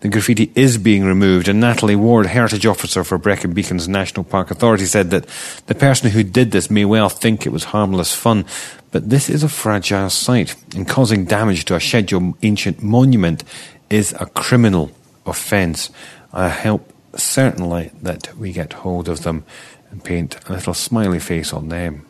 The 0.00 0.08
graffiti 0.08 0.52
is 0.54 0.78
being 0.78 1.04
removed, 1.04 1.48
and 1.48 1.60
Natalie 1.60 1.96
Ward, 1.96 2.26
Heritage 2.26 2.66
Officer 2.66 3.02
for 3.04 3.18
Brecon 3.18 3.52
Beacons 3.52 3.88
National 3.88 4.24
Park 4.24 4.50
Authority, 4.50 4.86
said 4.86 5.10
that 5.10 5.26
the 5.66 5.74
person 5.74 6.10
who 6.10 6.22
did 6.22 6.50
this 6.50 6.70
may 6.70 6.84
well 6.84 7.08
think 7.08 7.46
it 7.46 7.52
was 7.52 7.64
harmless 7.64 8.14
fun, 8.14 8.44
but 8.90 9.10
this 9.10 9.30
is 9.30 9.42
a 9.42 9.48
fragile 9.48 10.10
site, 10.10 10.54
and 10.74 10.88
causing 10.88 11.24
damage 11.24 11.64
to 11.66 11.74
a 11.74 11.80
scheduled 11.80 12.34
ancient 12.42 12.82
monument 12.82 13.42
is 13.90 14.14
a 14.20 14.26
criminal 14.26 14.90
offence. 15.24 15.90
I 16.32 16.48
hope 16.48 16.92
certainly 17.16 17.90
that 18.02 18.36
we 18.36 18.52
get 18.52 18.72
hold 18.72 19.08
of 19.08 19.22
them 19.22 19.44
and 19.90 20.04
paint 20.04 20.38
a 20.48 20.52
little 20.52 20.74
smiley 20.74 21.18
face 21.18 21.52
on 21.52 21.68
them. 21.68 22.06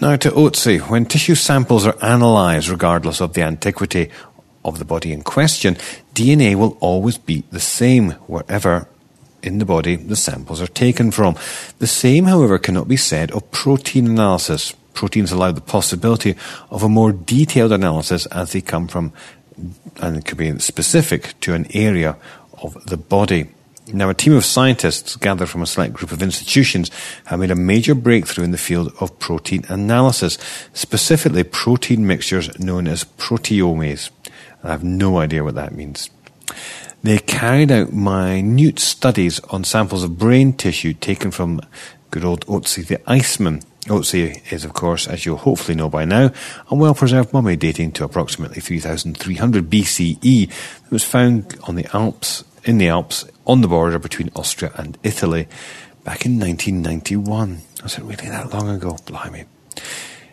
Now 0.00 0.16
to 0.16 0.30
Otzi. 0.32 0.80
When 0.80 1.06
tissue 1.06 1.36
samples 1.36 1.86
are 1.86 1.96
analysed, 2.00 2.68
regardless 2.68 3.20
of 3.20 3.34
the 3.34 3.42
antiquity 3.42 4.10
of 4.64 4.78
the 4.78 4.84
body 4.84 5.12
in 5.12 5.22
question, 5.22 5.76
DNA 6.14 6.54
will 6.54 6.76
always 6.80 7.18
be 7.18 7.44
the 7.50 7.60
same 7.60 8.12
wherever 8.26 8.88
in 9.42 9.58
the 9.58 9.64
body 9.64 9.96
the 9.96 10.16
samples 10.16 10.62
are 10.62 10.68
taken 10.68 11.10
from. 11.10 11.36
The 11.78 11.86
same, 11.86 12.24
however, 12.24 12.58
cannot 12.58 12.88
be 12.88 12.96
said 12.96 13.30
of 13.32 13.50
protein 13.50 14.06
analysis. 14.06 14.74
Proteins 14.94 15.32
allow 15.32 15.52
the 15.52 15.60
possibility 15.60 16.36
of 16.70 16.82
a 16.82 16.88
more 16.88 17.12
detailed 17.12 17.72
analysis 17.72 18.26
as 18.26 18.52
they 18.52 18.60
come 18.60 18.88
from, 18.88 19.12
and 20.00 20.24
could 20.24 20.38
be 20.38 20.58
specific 20.58 21.38
to 21.40 21.54
an 21.54 21.66
area 21.74 22.16
of 22.62 22.74
the 22.86 22.96
body. 22.96 23.48
Now, 23.92 24.10
a 24.10 24.14
team 24.14 24.34
of 24.34 24.44
scientists 24.44 25.16
gathered 25.16 25.48
from 25.48 25.62
a 25.62 25.66
select 25.66 25.92
group 25.92 26.12
of 26.12 26.22
institutions 26.22 26.90
have 27.24 27.40
made 27.40 27.50
a 27.50 27.56
major 27.56 27.94
breakthrough 27.96 28.44
in 28.44 28.52
the 28.52 28.58
field 28.58 28.92
of 29.00 29.18
protein 29.18 29.64
analysis, 29.68 30.38
specifically 30.72 31.42
protein 31.42 32.06
mixtures 32.06 32.56
known 32.60 32.86
as 32.86 33.04
proteomes. 33.04 34.10
I 34.62 34.70
have 34.70 34.84
no 34.84 35.18
idea 35.18 35.44
what 35.44 35.54
that 35.56 35.74
means. 35.74 36.10
They 37.02 37.18
carried 37.18 37.72
out 37.72 37.92
minute 37.92 38.78
studies 38.78 39.40
on 39.50 39.64
samples 39.64 40.04
of 40.04 40.18
brain 40.18 40.52
tissue 40.52 40.92
taken 40.92 41.32
from 41.32 41.60
good 42.10 42.24
old 42.24 42.46
Otzi 42.46 42.86
the 42.86 43.00
Iceman. 43.10 43.62
Otzi 43.86 44.40
is, 44.52 44.64
of 44.64 44.74
course, 44.74 45.08
as 45.08 45.26
you'll 45.26 45.38
hopefully 45.38 45.74
know 45.74 45.88
by 45.88 46.04
now, 46.04 46.30
a 46.68 46.74
well 46.76 46.94
preserved 46.94 47.32
mummy 47.32 47.56
dating 47.56 47.92
to 47.92 48.04
approximately 48.04 48.60
3300 48.60 49.68
BCE 49.68 50.48
that 50.48 50.90
was 50.92 51.02
found 51.02 51.58
on 51.64 51.74
the 51.74 51.86
Alps, 51.96 52.44
in 52.64 52.78
the 52.78 52.86
Alps 52.86 53.24
on 53.46 53.62
the 53.62 53.68
border 53.68 53.98
between 53.98 54.30
Austria 54.36 54.70
and 54.76 54.96
Italy 55.02 55.48
back 56.04 56.24
in 56.24 56.38
1991. 56.38 57.62
Was 57.82 57.98
it 57.98 58.04
really 58.04 58.28
that 58.28 58.52
long 58.52 58.68
ago? 58.68 58.96
Blimey. 59.06 59.46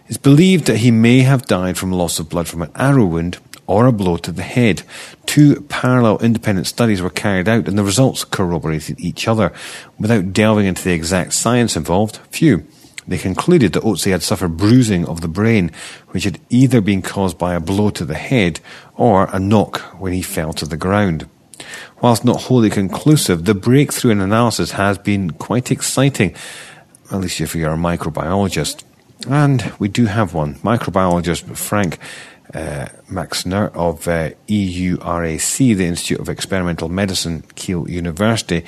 It's 0.08 0.18
believed 0.18 0.66
that 0.66 0.78
he 0.78 0.92
may 0.92 1.22
have 1.22 1.46
died 1.46 1.78
from 1.78 1.92
loss 1.92 2.20
of 2.20 2.30
blood 2.30 2.48
from 2.48 2.62
an 2.62 2.72
arrow 2.76 3.06
wound 3.06 3.38
or 3.70 3.86
a 3.86 3.92
blow 3.92 4.18
to 4.18 4.32
the 4.32 4.42
head. 4.42 4.82
Two 5.28 5.62
parallel 5.62 6.18
independent 6.18 6.66
studies 6.66 7.04
were 7.04 7.10
carried 7.12 7.48
out 7.48 7.68
and 7.68 7.78
the 7.78 7.84
results 7.84 8.26
corroborated 8.26 9.00
each 9.00 9.28
other. 9.28 9.54
Without 10.00 10.34
delving 10.34 10.66
into 10.66 10.84
the 10.84 10.94
exact 10.94 11.34
science 11.34 11.78
involved, 11.78 12.18
few. 12.32 12.66
They 13.08 13.20
concluded 13.20 13.74
that 13.74 13.84
Otzi 13.84 14.12
had 14.12 14.24
suffered 14.24 14.58
bruising 14.58 15.06
of 15.06 15.22
the 15.22 15.28
brain, 15.28 15.72
which 16.10 16.24
had 16.24 16.40
either 16.50 16.82
been 16.82 17.04
caused 17.04 17.38
by 17.38 17.54
a 17.54 17.60
blow 17.60 17.92
to 17.92 18.06
the 18.06 18.16
head 18.16 18.60
or 18.96 19.30
a 19.32 19.40
knock 19.40 19.80
when 20.00 20.14
he 20.14 20.24
fell 20.24 20.52
to 20.54 20.66
the 20.66 20.78
ground. 20.78 21.30
Whilst 22.02 22.26
not 22.26 22.44
wholly 22.44 22.72
conclusive, 22.72 23.46
the 23.46 23.54
breakthrough 23.54 24.12
in 24.12 24.22
analysis 24.22 24.72
has 24.72 24.98
been 24.98 25.32
quite 25.32 25.70
exciting, 25.70 26.34
at 27.12 27.20
least 27.20 27.40
if 27.40 27.56
you're 27.56 27.74
a 27.74 27.78
microbiologist. 27.78 28.84
And 29.28 29.74
we 29.80 29.90
do 29.90 30.06
have 30.06 30.34
one. 30.34 30.56
Microbiologist 30.56 31.56
Frank 31.58 32.00
uh, 32.54 32.88
Maixner 33.10 33.72
of 33.76 34.08
uh, 34.08 34.32
EURAC, 34.48 35.78
the 35.78 35.86
Institute 35.86 36.20
of 36.20 36.30
Experimental 36.30 36.90
Medicine, 36.90 37.44
Kiel 37.56 37.90
University, 37.90 38.66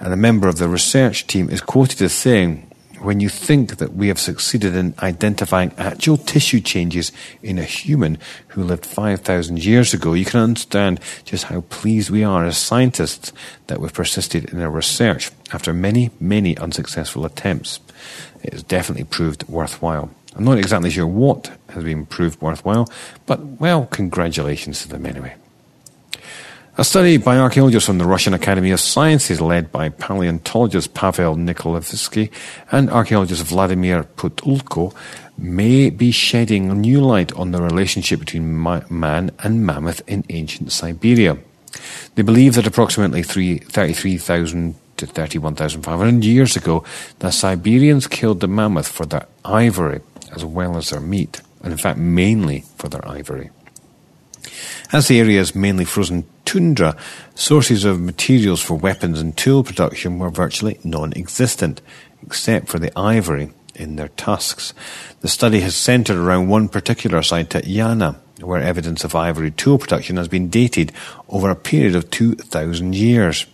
and 0.00 0.12
a 0.12 0.16
member 0.16 0.48
of 0.48 0.58
the 0.58 0.68
research 0.68 1.26
team, 1.26 1.50
is 1.50 1.60
quoted 1.60 2.00
as 2.02 2.12
saying, 2.12 2.68
when 3.00 3.20
you 3.20 3.28
think 3.28 3.76
that 3.76 3.94
we 3.94 4.08
have 4.08 4.18
succeeded 4.18 4.74
in 4.74 4.94
identifying 5.00 5.72
actual 5.78 6.16
tissue 6.16 6.60
changes 6.60 7.12
in 7.42 7.58
a 7.58 7.64
human 7.64 8.18
who 8.48 8.64
lived 8.64 8.84
5,000 8.84 9.64
years 9.64 9.94
ago, 9.94 10.14
you 10.14 10.24
can 10.24 10.40
understand 10.40 11.00
just 11.24 11.44
how 11.44 11.60
pleased 11.62 12.10
we 12.10 12.24
are 12.24 12.44
as 12.44 12.58
scientists 12.58 13.32
that 13.68 13.80
we've 13.80 13.92
persisted 13.92 14.46
in 14.46 14.60
our 14.60 14.70
research 14.70 15.30
after 15.52 15.72
many, 15.72 16.10
many 16.20 16.56
unsuccessful 16.58 17.24
attempts. 17.24 17.80
It 18.42 18.52
has 18.52 18.62
definitely 18.62 19.04
proved 19.04 19.48
worthwhile. 19.48 20.10
I'm 20.36 20.44
not 20.44 20.58
exactly 20.58 20.90
sure 20.90 21.06
what 21.06 21.50
has 21.70 21.84
been 21.84 22.06
proved 22.06 22.40
worthwhile, 22.40 22.88
but 23.26 23.40
well, 23.60 23.86
congratulations 23.86 24.82
to 24.82 24.88
them 24.88 25.06
anyway. 25.06 25.34
A 26.80 26.84
study 26.84 27.16
by 27.16 27.38
archaeologists 27.38 27.88
from 27.88 27.98
the 27.98 28.06
Russian 28.06 28.34
Academy 28.34 28.70
of 28.70 28.78
Sciences, 28.78 29.40
led 29.40 29.72
by 29.72 29.88
paleontologist 29.88 30.94
Pavel 30.94 31.34
Nikolevsky 31.34 32.30
and 32.70 32.88
archaeologist 32.88 33.42
Vladimir 33.42 34.04
Pitulko, 34.04 34.94
may 35.36 35.90
be 35.90 36.12
shedding 36.12 36.80
new 36.80 37.00
light 37.00 37.32
on 37.32 37.50
the 37.50 37.60
relationship 37.60 38.20
between 38.20 38.62
man 38.62 39.32
and 39.40 39.66
mammoth 39.66 40.02
in 40.06 40.24
ancient 40.28 40.70
Siberia. 40.70 41.38
They 42.14 42.22
believe 42.22 42.54
that 42.54 42.66
approximately 42.68 43.24
33,000 43.24 44.76
to 44.98 45.06
31,500 45.06 46.24
years 46.24 46.56
ago, 46.56 46.84
the 47.20 47.30
Siberians 47.30 48.06
killed 48.06 48.40
the 48.40 48.48
mammoth 48.48 48.88
for 48.88 49.06
their 49.06 49.26
ivory 49.44 50.00
as 50.34 50.44
well 50.44 50.76
as 50.76 50.90
their 50.90 51.00
meat, 51.00 51.40
and 51.62 51.72
in 51.72 51.78
fact 51.78 51.98
mainly 51.98 52.64
for 52.76 52.88
their 52.88 53.06
ivory. 53.08 53.50
As 54.92 55.08
the 55.08 55.20
area 55.20 55.40
is 55.40 55.54
mainly 55.54 55.84
frozen 55.84 56.24
tundra, 56.44 56.96
sources 57.34 57.84
of 57.84 58.00
materials 58.00 58.62
for 58.62 58.74
weapons 58.78 59.20
and 59.20 59.36
tool 59.36 59.62
production 59.62 60.18
were 60.18 60.30
virtually 60.30 60.78
non 60.84 61.12
existent, 61.14 61.80
except 62.22 62.68
for 62.68 62.78
the 62.78 62.96
ivory 62.98 63.50
in 63.74 63.96
their 63.96 64.08
tusks. 64.08 64.74
The 65.20 65.28
study 65.28 65.60
has 65.60 65.76
centered 65.76 66.16
around 66.16 66.48
one 66.48 66.68
particular 66.68 67.22
site 67.22 67.54
at 67.54 67.64
Yana, 67.64 68.16
where 68.40 68.62
evidence 68.62 69.04
of 69.04 69.14
ivory 69.14 69.50
tool 69.50 69.78
production 69.78 70.16
has 70.16 70.28
been 70.28 70.48
dated 70.48 70.92
over 71.28 71.50
a 71.50 71.56
period 71.56 71.94
of 71.94 72.10
2,000 72.10 72.94
years. 72.94 73.46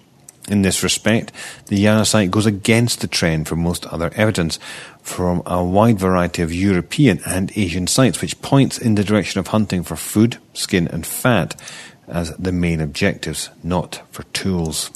In 0.48 0.62
this 0.62 0.82
respect, 0.82 1.32
the 1.66 1.82
Yana 1.82 2.06
site 2.06 2.30
goes 2.30 2.44
against 2.44 3.00
the 3.00 3.06
trend 3.06 3.48
for 3.48 3.56
most 3.56 3.86
other 3.86 4.10
evidence 4.14 4.58
from 5.00 5.42
a 5.46 5.64
wide 5.64 5.98
variety 5.98 6.42
of 6.42 6.52
European 6.52 7.20
and 7.26 7.50
Asian 7.56 7.86
sites, 7.86 8.20
which 8.20 8.40
points 8.42 8.76
in 8.76 8.94
the 8.94 9.04
direction 9.04 9.40
of 9.40 9.48
hunting 9.48 9.82
for 9.82 9.96
food, 9.96 10.38
skin, 10.52 10.86
and 10.88 11.06
fat 11.06 11.58
as 12.06 12.36
the 12.36 12.52
main 12.52 12.80
objectives, 12.80 13.48
not 13.62 14.02
for 14.10 14.24
tools. 14.34 14.90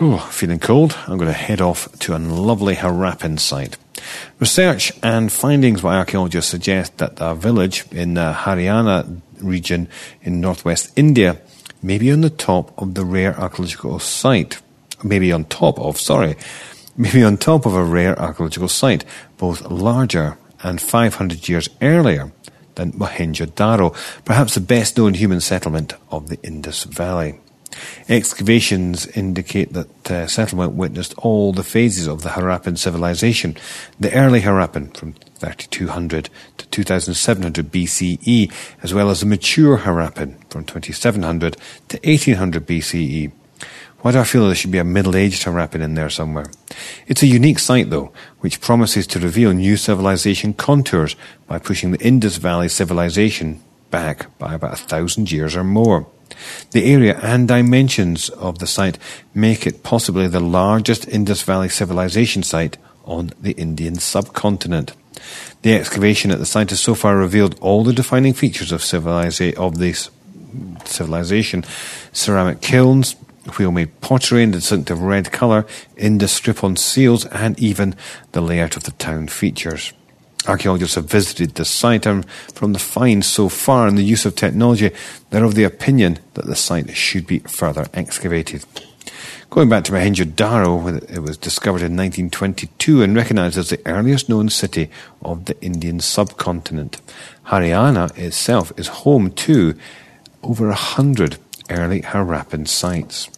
Oh, 0.00 0.18
feeling 0.30 0.58
cold? 0.58 0.96
I'm 1.06 1.18
going 1.18 1.30
to 1.30 1.32
head 1.32 1.60
off 1.60 1.90
to 2.00 2.16
a 2.16 2.18
lovely 2.18 2.74
Harappan 2.74 3.38
site. 3.38 3.76
Research 4.38 4.92
and 5.02 5.32
findings 5.32 5.80
by 5.80 5.96
archaeologists 5.96 6.50
suggest 6.50 6.98
that 6.98 7.14
a 7.18 7.34
village 7.34 7.84
in 7.90 8.14
the 8.14 8.32
Haryana 8.36 9.20
region 9.40 9.88
in 10.22 10.40
northwest 10.40 10.92
India 10.96 11.38
maybe 11.84 12.10
on 12.10 12.22
the 12.22 12.30
top 12.30 12.72
of 12.80 12.94
the 12.94 13.04
rare 13.04 13.38
archaeological 13.38 13.98
site. 13.98 14.60
Maybe 15.04 15.30
on 15.32 15.44
top 15.44 15.78
of, 15.78 16.00
sorry, 16.00 16.34
maybe 16.96 17.22
on 17.22 17.36
top 17.36 17.66
of 17.66 17.74
a 17.74 17.84
rare 17.84 18.18
archaeological 18.18 18.68
site, 18.68 19.04
both 19.36 19.60
larger 19.70 20.38
and 20.62 20.80
500 20.80 21.46
years 21.46 21.68
earlier 21.82 22.32
than 22.76 22.92
Mohenjo-Daro, 22.92 23.94
perhaps 24.24 24.54
the 24.54 24.60
best 24.60 24.96
known 24.96 25.12
human 25.12 25.40
settlement 25.40 25.92
of 26.10 26.28
the 26.28 26.42
Indus 26.42 26.84
Valley. 26.84 27.38
Excavations 28.08 29.06
indicate 29.08 29.72
that 29.72 30.10
uh, 30.10 30.26
settlement 30.26 30.72
witnessed 30.72 31.14
all 31.18 31.52
the 31.52 31.62
phases 31.62 32.06
of 32.06 32.22
the 32.22 32.30
Harappan 32.30 32.78
civilization. 32.78 33.56
The 33.98 34.12
early 34.12 34.42
Harappan, 34.42 34.96
from 34.96 35.14
3200 35.38 36.28
to 36.58 36.66
2700 36.68 37.70
BCE, 37.70 38.52
as 38.82 38.94
well 38.94 39.10
as 39.10 39.20
the 39.20 39.26
mature 39.26 39.78
Harappan, 39.78 40.36
from 40.50 40.64
2700 40.64 41.56
to 41.88 42.00
1800 42.02 42.66
BCE. 42.66 43.32
Why 44.04 44.12
do 44.12 44.18
I 44.18 44.24
feel 44.24 44.44
there 44.44 44.54
should 44.54 44.70
be 44.70 44.76
a 44.76 44.84
middle 44.84 45.16
aged 45.16 45.44
Harappan 45.44 45.80
in 45.80 45.94
there 45.94 46.10
somewhere? 46.10 46.50
It's 47.06 47.22
a 47.22 47.26
unique 47.26 47.58
site, 47.58 47.88
though, 47.88 48.12
which 48.40 48.60
promises 48.60 49.06
to 49.06 49.18
reveal 49.18 49.54
new 49.54 49.78
civilization 49.78 50.52
contours 50.52 51.16
by 51.46 51.58
pushing 51.58 51.90
the 51.90 52.06
Indus 52.06 52.36
Valley 52.36 52.68
civilization 52.68 53.62
back 53.90 54.36
by 54.38 54.52
about 54.52 54.74
a 54.74 54.84
thousand 54.84 55.32
years 55.32 55.56
or 55.56 55.64
more. 55.64 56.06
The 56.72 56.92
area 56.92 57.18
and 57.22 57.48
dimensions 57.48 58.28
of 58.30 58.58
the 58.58 58.66
site 58.66 58.98
make 59.34 59.66
it 59.66 59.82
possibly 59.82 60.28
the 60.28 60.40
largest 60.40 61.08
Indus 61.08 61.42
Valley 61.42 61.68
civilization 61.68 62.42
site 62.42 62.76
on 63.04 63.32
the 63.40 63.52
Indian 63.52 63.96
subcontinent. 63.96 64.92
The 65.62 65.74
excavation 65.74 66.30
at 66.30 66.38
the 66.38 66.46
site 66.46 66.70
has 66.70 66.80
so 66.80 66.94
far 66.94 67.16
revealed 67.16 67.58
all 67.60 67.84
the 67.84 67.92
defining 67.92 68.34
features 68.34 68.72
of, 68.72 68.82
civiliza- 68.82 69.54
of 69.54 69.78
this 69.78 70.10
civilization 70.84 71.64
ceramic 72.12 72.60
kilns, 72.60 73.16
wheel 73.58 73.72
made 73.72 74.00
pottery 74.00 74.42
in 74.42 74.50
distinctive 74.50 75.00
red 75.00 75.32
colour, 75.32 75.66
Indus 75.96 76.32
strip 76.32 76.64
on 76.64 76.76
seals, 76.76 77.26
and 77.26 77.58
even 77.58 77.94
the 78.32 78.40
layout 78.40 78.76
of 78.76 78.84
the 78.84 78.92
town 78.92 79.28
features. 79.28 79.92
Archaeologists 80.46 80.96
have 80.96 81.06
visited 81.06 81.54
the 81.54 81.64
site 81.64 82.06
and 82.06 82.28
from 82.54 82.72
the 82.72 82.78
finds 82.78 83.26
so 83.26 83.48
far 83.48 83.86
and 83.86 83.96
the 83.96 84.02
use 84.02 84.26
of 84.26 84.36
technology, 84.36 84.90
they're 85.30 85.44
of 85.44 85.54
the 85.54 85.64
opinion 85.64 86.18
that 86.34 86.46
the 86.46 86.56
site 86.56 86.94
should 86.96 87.26
be 87.26 87.38
further 87.40 87.86
excavated. 87.94 88.64
Going 89.48 89.68
back 89.68 89.84
to 89.84 89.92
Mohenjo-Daro, 89.92 91.10
it 91.10 91.20
was 91.20 91.36
discovered 91.36 91.82
in 91.82 91.96
1922 91.96 93.02
and 93.02 93.14
recognized 93.14 93.56
as 93.56 93.70
the 93.70 93.80
earliest 93.86 94.28
known 94.28 94.48
city 94.48 94.90
of 95.22 95.44
the 95.44 95.58
Indian 95.62 96.00
subcontinent. 96.00 97.00
Haryana 97.46 98.16
itself 98.18 98.72
is 98.76 98.88
home 98.88 99.30
to 99.32 99.78
over 100.42 100.68
a 100.68 100.74
hundred 100.74 101.38
early 101.70 102.02
Harappan 102.02 102.66
sites. 102.66 103.30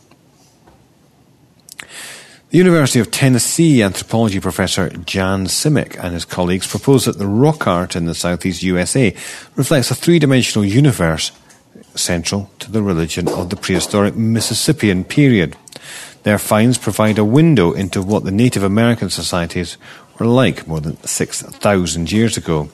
The 2.56 2.64
University 2.64 3.00
of 3.00 3.10
Tennessee 3.10 3.82
anthropology 3.82 4.40
professor 4.40 4.88
Jan 4.88 5.44
Simek 5.44 6.02
and 6.02 6.14
his 6.14 6.24
colleagues 6.24 6.66
propose 6.66 7.04
that 7.04 7.18
the 7.18 7.26
rock 7.26 7.66
art 7.66 7.94
in 7.94 8.06
the 8.06 8.14
southeast 8.14 8.62
USA 8.62 9.14
reflects 9.56 9.90
a 9.90 9.94
three 9.94 10.18
dimensional 10.18 10.64
universe 10.64 11.32
central 11.94 12.48
to 12.60 12.72
the 12.72 12.82
religion 12.82 13.28
of 13.28 13.50
the 13.50 13.56
prehistoric 13.56 14.16
Mississippian 14.16 15.04
period. 15.04 15.54
Their 16.22 16.38
finds 16.38 16.78
provide 16.78 17.18
a 17.18 17.26
window 17.26 17.74
into 17.74 18.00
what 18.00 18.24
the 18.24 18.30
Native 18.30 18.62
American 18.62 19.10
societies 19.10 19.76
were 20.18 20.24
like 20.24 20.66
more 20.66 20.80
than 20.80 20.96
6,000 21.04 22.10
years 22.10 22.38
ago. 22.38 22.70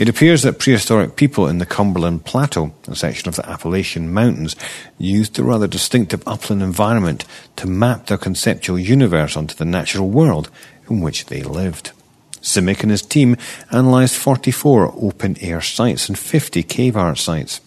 It 0.00 0.08
appears 0.08 0.40
that 0.44 0.58
prehistoric 0.58 1.14
people 1.14 1.46
in 1.46 1.58
the 1.58 1.66
Cumberland 1.66 2.24
Plateau, 2.24 2.72
a 2.88 2.96
section 2.96 3.28
of 3.28 3.36
the 3.36 3.46
Appalachian 3.46 4.10
Mountains, 4.10 4.56
used 4.96 5.34
the 5.34 5.44
rather 5.44 5.66
distinctive 5.66 6.26
upland 6.26 6.62
environment 6.62 7.26
to 7.56 7.66
map 7.66 8.06
their 8.06 8.16
conceptual 8.16 8.78
universe 8.78 9.36
onto 9.36 9.54
the 9.54 9.66
natural 9.66 10.08
world 10.08 10.50
in 10.88 11.02
which 11.02 11.26
they 11.26 11.42
lived. 11.42 11.92
Simek 12.40 12.80
and 12.80 12.90
his 12.90 13.02
team 13.02 13.36
analysed 13.68 14.16
44 14.16 14.94
open 14.96 15.36
air 15.42 15.60
sites 15.60 16.08
and 16.08 16.18
50 16.18 16.62
cave 16.62 16.96
art 16.96 17.18
sites. 17.18 17.60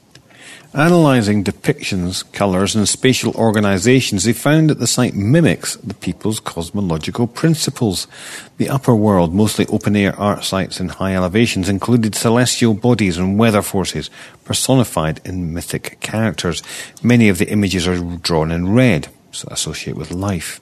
Analyzing 0.76 1.44
depictions, 1.44 2.24
colors, 2.32 2.76
and 2.76 2.90
spatial 2.90 3.32
organizations, 3.36 4.24
they 4.24 4.34
found 4.34 4.72
that 4.72 4.80
the 4.80 4.88
site 4.88 5.14
mimics 5.14 5.76
the 5.76 5.94
people's 5.94 6.40
cosmological 6.40 7.28
principles. 7.28 8.08
The 8.58 8.70
upper 8.70 8.96
world, 8.96 9.36
mostly 9.36 9.68
open 9.68 9.96
air 9.96 10.20
art 10.20 10.44
sites 10.44 10.80
in 10.80 10.90
high 10.90 11.14
elevations, 11.14 11.70
included 11.70 12.16
celestial 12.16 12.74
bodies 12.74 13.20
and 13.20 13.38
weather 13.38 13.62
forces 13.62 14.10
personified 14.46 15.22
in 15.24 15.54
mythic 15.54 16.00
characters. 16.00 16.64
Many 17.04 17.30
of 17.30 17.38
the 17.38 17.52
images 17.52 17.88
are 17.88 18.00
drawn 18.00 18.52
in 18.52 18.74
red, 18.74 19.10
so 19.32 19.48
associate 19.52 19.96
with 19.96 20.10
life 20.10 20.60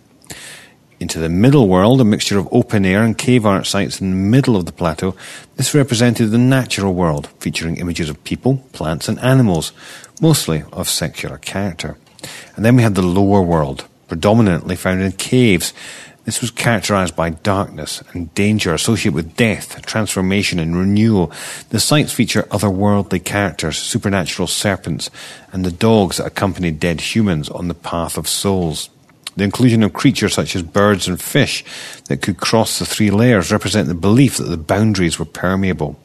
into 1.01 1.17
the 1.17 1.29
middle 1.29 1.67
world, 1.67 1.99
a 1.99 2.05
mixture 2.05 2.37
of 2.37 2.47
open 2.51 2.85
air 2.85 3.01
and 3.01 3.17
cave 3.17 3.43
art 3.43 3.65
sites 3.65 3.99
in 3.99 4.11
the 4.11 4.15
middle 4.15 4.55
of 4.55 4.67
the 4.67 4.71
plateau. 4.71 5.15
This 5.55 5.73
represented 5.73 6.29
the 6.29 6.37
natural 6.37 6.93
world, 6.93 7.27
featuring 7.39 7.77
images 7.77 8.07
of 8.07 8.23
people, 8.23 8.57
plants, 8.71 9.09
and 9.09 9.19
animals, 9.19 9.73
mostly 10.21 10.63
of 10.71 10.87
secular 10.87 11.39
character. 11.39 11.97
And 12.55 12.63
then 12.63 12.75
we 12.75 12.83
had 12.83 12.93
the 12.93 13.01
lower 13.01 13.41
world, 13.41 13.87
predominantly 14.07 14.75
found 14.75 15.01
in 15.01 15.11
caves. 15.13 15.73
This 16.25 16.39
was 16.39 16.51
characterized 16.51 17.15
by 17.15 17.31
darkness 17.31 18.03
and 18.13 18.31
danger 18.35 18.75
associated 18.75 19.15
with 19.15 19.35
death, 19.35 19.83
transformation, 19.87 20.59
and 20.59 20.77
renewal. 20.77 21.31
The 21.69 21.79
sites 21.79 22.13
feature 22.13 22.43
otherworldly 22.43 23.25
characters, 23.25 23.79
supernatural 23.79 24.47
serpents, 24.47 25.09
and 25.51 25.65
the 25.65 25.71
dogs 25.71 26.17
that 26.17 26.27
accompanied 26.27 26.79
dead 26.79 27.01
humans 27.01 27.49
on 27.49 27.69
the 27.69 27.73
path 27.73 28.19
of 28.19 28.27
souls. 28.27 28.91
The 29.35 29.43
inclusion 29.43 29.83
of 29.83 29.93
creatures 29.93 30.33
such 30.33 30.55
as 30.55 30.61
birds 30.61 31.07
and 31.07 31.19
fish 31.19 31.63
that 32.05 32.21
could 32.21 32.37
cross 32.37 32.79
the 32.79 32.85
three 32.85 33.11
layers 33.11 33.51
represent 33.51 33.87
the 33.87 33.95
belief 33.95 34.37
that 34.37 34.45
the 34.45 34.57
boundaries 34.57 35.17
were 35.17 35.25
permeable. 35.25 35.99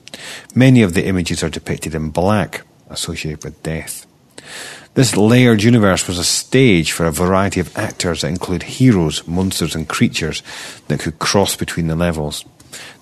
Many 0.55 0.83
of 0.83 0.95
the 0.95 1.07
images 1.07 1.43
are 1.43 1.51
depicted 1.51 1.95
in 1.95 2.11
black, 2.11 2.63
associated 2.89 3.45
with 3.45 3.63
death. 3.63 4.07
This 4.95 5.15
layered 5.15 5.63
universe 5.63 6.09
was 6.09 6.19
a 6.19 6.25
stage 6.25 6.93
for 6.93 7.05
a 7.05 7.13
variety 7.13 7.61
of 7.61 7.77
actors 7.77 8.23
that 8.23 8.29
include 8.29 8.63
heroes, 8.63 9.27
monsters, 9.27 9.75
and 9.75 9.87
creatures 9.87 10.43
that 10.89 11.01
could 11.01 11.19
cross 11.19 11.55
between 11.55 11.89
the 11.89 11.97
levels. 11.97 12.47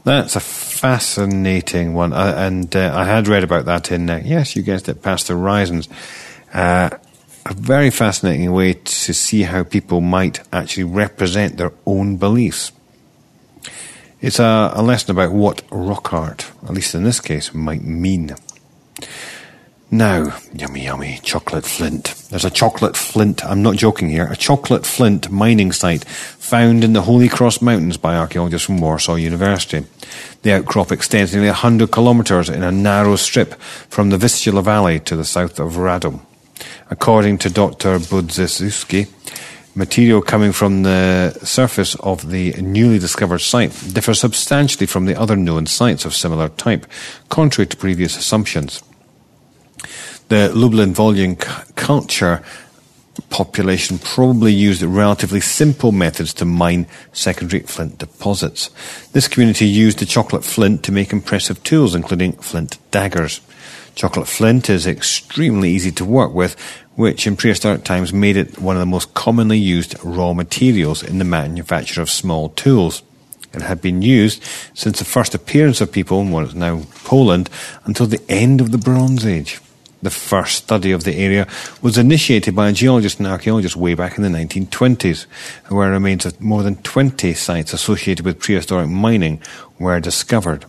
That's 0.02 0.34
a 0.34 0.40
fascinating 0.40 1.94
one, 1.94 2.12
uh, 2.12 2.34
and 2.36 2.74
uh, 2.74 2.92
I 2.94 3.04
had 3.04 3.28
read 3.28 3.44
about 3.44 3.66
that 3.66 3.92
in, 3.92 4.10
uh, 4.10 4.20
yes, 4.24 4.56
you 4.56 4.62
guessed 4.62 4.88
it, 4.88 5.02
Past 5.02 5.28
Horizons. 5.28 5.88
Uh, 6.52 6.90
a 7.46 7.54
very 7.54 7.90
fascinating 7.90 8.52
way 8.52 8.74
to 8.74 9.12
see 9.12 9.42
how 9.42 9.64
people 9.64 10.00
might 10.00 10.40
actually 10.52 10.84
represent 10.84 11.56
their 11.56 11.72
own 11.86 12.16
beliefs. 12.16 12.72
It's 14.20 14.38
a, 14.38 14.72
a 14.74 14.82
lesson 14.82 15.10
about 15.10 15.32
what 15.32 15.62
rock 15.70 16.14
art, 16.14 16.50
at 16.62 16.70
least 16.70 16.94
in 16.94 17.04
this 17.04 17.20
case, 17.20 17.52
might 17.52 17.84
mean. 17.84 18.34
Now, 19.90 20.38
yummy, 20.54 20.84
yummy, 20.84 21.20
chocolate 21.22 21.66
flint. 21.66 22.14
There's 22.30 22.46
a 22.46 22.50
chocolate 22.50 22.96
flint, 22.96 23.44
I'm 23.44 23.62
not 23.62 23.76
joking 23.76 24.08
here, 24.08 24.26
a 24.26 24.36
chocolate 24.36 24.86
flint 24.86 25.30
mining 25.30 25.72
site 25.72 26.04
found 26.04 26.82
in 26.82 26.94
the 26.94 27.02
Holy 27.02 27.28
Cross 27.28 27.60
Mountains 27.60 27.98
by 27.98 28.16
archaeologists 28.16 28.66
from 28.66 28.80
Warsaw 28.80 29.16
University. 29.16 29.84
The 30.42 30.54
outcrop 30.54 30.90
extends 30.90 31.32
nearly 31.32 31.48
100 31.48 31.92
kilometres 31.92 32.48
in 32.48 32.62
a 32.62 32.72
narrow 32.72 33.16
strip 33.16 33.54
from 33.60 34.08
the 34.08 34.18
Vistula 34.18 34.62
Valley 34.62 34.98
to 35.00 35.14
the 35.14 35.24
south 35.24 35.60
of 35.60 35.74
Radom. 35.74 36.22
According 36.90 37.38
to 37.38 37.50
Dr. 37.50 37.98
Budziszewski, 37.98 39.08
material 39.74 40.22
coming 40.22 40.52
from 40.52 40.82
the 40.82 41.32
surface 41.42 41.94
of 41.96 42.30
the 42.30 42.52
newly 42.60 42.98
discovered 42.98 43.40
site 43.40 43.72
differs 43.92 44.20
substantially 44.20 44.86
from 44.86 45.06
the 45.06 45.18
other 45.18 45.36
known 45.36 45.66
sites 45.66 46.04
of 46.04 46.14
similar 46.14 46.48
type, 46.50 46.86
contrary 47.28 47.66
to 47.66 47.76
previous 47.76 48.16
assumptions 48.16 48.82
the 50.28 50.50
Lublin 50.54 50.94
Volhynian 50.94 51.38
culture 51.76 52.42
population 53.30 53.98
probably 53.98 54.52
used 54.52 54.82
relatively 54.82 55.40
simple 55.40 55.92
methods 55.92 56.34
to 56.34 56.44
mine 56.44 56.86
secondary 57.12 57.62
flint 57.62 57.98
deposits. 57.98 58.70
This 59.12 59.28
community 59.28 59.66
used 59.66 59.98
the 59.98 60.06
chocolate 60.06 60.44
flint 60.44 60.82
to 60.84 60.92
make 60.92 61.12
impressive 61.12 61.62
tools, 61.62 61.94
including 61.94 62.32
flint 62.32 62.78
daggers. 62.90 63.40
Chocolate 63.94 64.28
flint 64.28 64.68
is 64.68 64.86
extremely 64.86 65.70
easy 65.70 65.92
to 65.92 66.04
work 66.04 66.32
with, 66.34 66.56
which 66.96 67.26
in 67.26 67.36
prehistoric 67.36 67.84
times 67.84 68.12
made 68.12 68.36
it 68.36 68.58
one 68.58 68.76
of 68.76 68.80
the 68.80 68.86
most 68.86 69.14
commonly 69.14 69.58
used 69.58 69.96
raw 70.02 70.32
materials 70.32 71.02
in 71.02 71.18
the 71.18 71.24
manufacture 71.24 72.02
of 72.02 72.10
small 72.10 72.48
tools. 72.50 73.02
It 73.52 73.62
had 73.62 73.80
been 73.80 74.02
used 74.02 74.42
since 74.74 74.98
the 74.98 75.04
first 75.04 75.34
appearance 75.34 75.80
of 75.80 75.92
people 75.92 76.20
in 76.20 76.30
what 76.30 76.44
is 76.44 76.54
now 76.54 76.82
Poland 77.04 77.48
until 77.84 78.06
the 78.06 78.22
end 78.28 78.60
of 78.60 78.72
the 78.72 78.78
Bronze 78.78 79.24
Age. 79.24 79.60
The 80.02 80.10
first 80.10 80.56
study 80.56 80.92
of 80.92 81.04
the 81.04 81.16
area 81.16 81.46
was 81.80 81.96
initiated 81.96 82.54
by 82.54 82.68
a 82.68 82.72
geologist 82.72 83.20
and 83.20 83.26
archaeologist 83.26 83.74
way 83.74 83.94
back 83.94 84.18
in 84.18 84.22
the 84.22 84.28
1920s, 84.28 85.24
where 85.68 85.90
remains 85.90 86.26
of 86.26 86.38
more 86.42 86.62
than 86.62 86.76
20 86.76 87.32
sites 87.32 87.72
associated 87.72 88.26
with 88.26 88.38
prehistoric 88.38 88.90
mining 88.90 89.40
were 89.78 90.00
discovered. 90.00 90.66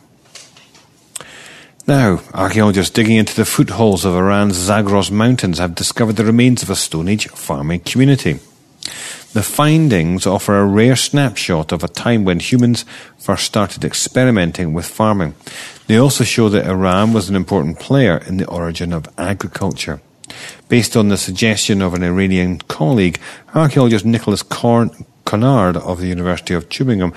Now, 1.88 2.22
archaeologists 2.34 2.92
digging 2.92 3.18
into 3.18 3.36
the 3.36 3.46
footholds 3.46 4.06
of 4.06 4.16
Iran's 4.16 4.56
Zagros 4.56 5.12
Mountains 5.12 5.60
have 5.60 5.76
discovered 5.76 6.16
the 6.16 6.26
remains 6.26 6.64
of 6.64 6.72
a 6.72 6.76
Stone 6.76 7.08
Age 7.08 7.28
farming 7.28 7.82
community. 7.82 8.40
The 9.34 9.44
findings 9.44 10.26
offer 10.26 10.58
a 10.58 10.66
rare 10.66 10.96
snapshot 10.96 11.72
of 11.72 11.84
a 11.84 11.88
time 11.88 12.26
when 12.26 12.40
humans 12.40 12.86
first 13.20 13.46
started 13.46 13.86
experimenting 13.86 14.74
with 14.74 14.88
farming. 14.88 15.36
They 15.86 15.98
also 15.98 16.24
show 16.24 16.50
that 16.50 16.66
Iran 16.66 17.14
was 17.14 17.30
an 17.30 17.36
important 17.36 17.80
player 17.80 18.18
in 18.18 18.38
the 18.38 18.48
origin 18.48 18.92
of 18.92 19.08
agriculture. 19.20 20.02
Based 20.68 20.98
on 20.98 21.10
the 21.10 21.18
suggestion 21.18 21.84
of 21.84 21.94
an 21.94 22.02
Iranian 22.02 22.58
colleague, 22.62 23.20
archaeologist 23.54 24.06
Nicholas 24.06 24.42
Corn- 24.42 25.06
Conard 25.24 25.78
of 25.78 26.00
the 26.00 26.08
University 26.08 26.56
of 26.56 26.68
Tübingen 26.68 27.14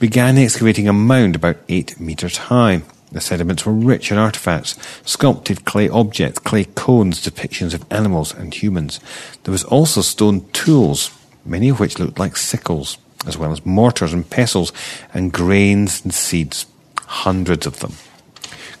began 0.00 0.38
excavating 0.38 0.88
a 0.88 0.92
mound 0.92 1.36
about 1.36 1.58
eight 1.68 2.00
meters 2.00 2.36
high. 2.36 2.82
The 3.10 3.20
sediments 3.20 3.64
were 3.64 3.72
rich 3.72 4.12
in 4.12 4.18
artifacts, 4.18 4.76
sculpted 5.04 5.64
clay 5.64 5.88
objects, 5.88 6.40
clay 6.40 6.64
cones, 6.64 7.24
depictions 7.24 7.72
of 7.72 7.90
animals 7.90 8.34
and 8.34 8.52
humans. 8.52 9.00
There 9.44 9.52
was 9.52 9.64
also 9.64 10.02
stone 10.02 10.46
tools, 10.52 11.10
many 11.44 11.70
of 11.70 11.80
which 11.80 11.98
looked 11.98 12.18
like 12.18 12.36
sickles, 12.36 12.98
as 13.26 13.38
well 13.38 13.50
as 13.50 13.64
mortars 13.64 14.12
and 14.12 14.28
pestles 14.28 14.72
and 15.14 15.32
grains 15.32 16.04
and 16.04 16.12
seeds, 16.12 16.66
hundreds 17.06 17.66
of 17.66 17.80
them. 17.80 17.94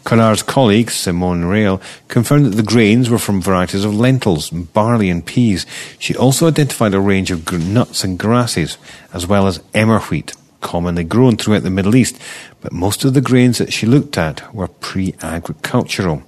Conard's 0.04 0.42
colleague, 0.42 0.90
Simone 0.90 1.44
Riehl, 1.44 1.82
confirmed 2.08 2.46
that 2.46 2.56
the 2.56 2.62
grains 2.62 3.10
were 3.10 3.18
from 3.18 3.42
varieties 3.42 3.84
of 3.84 3.94
lentils, 3.94 4.48
barley, 4.48 5.10
and 5.10 5.24
peas. 5.24 5.66
She 5.98 6.16
also 6.16 6.48
identified 6.48 6.94
a 6.94 7.00
range 7.00 7.30
of 7.30 7.52
nuts 7.52 8.04
and 8.04 8.18
grasses, 8.18 8.78
as 9.12 9.26
well 9.26 9.46
as 9.46 9.62
emmer 9.74 10.00
wheat, 10.00 10.34
commonly 10.60 11.04
grown 11.04 11.36
throughout 11.36 11.62
the 11.62 11.70
Middle 11.70 11.96
East, 11.96 12.20
but 12.60 12.72
most 12.72 13.04
of 13.04 13.14
the 13.14 13.20
grains 13.20 13.58
that 13.58 13.72
she 13.72 13.86
looked 13.86 14.18
at 14.18 14.54
were 14.54 14.68
pre 14.68 15.14
agricultural. 15.22 16.22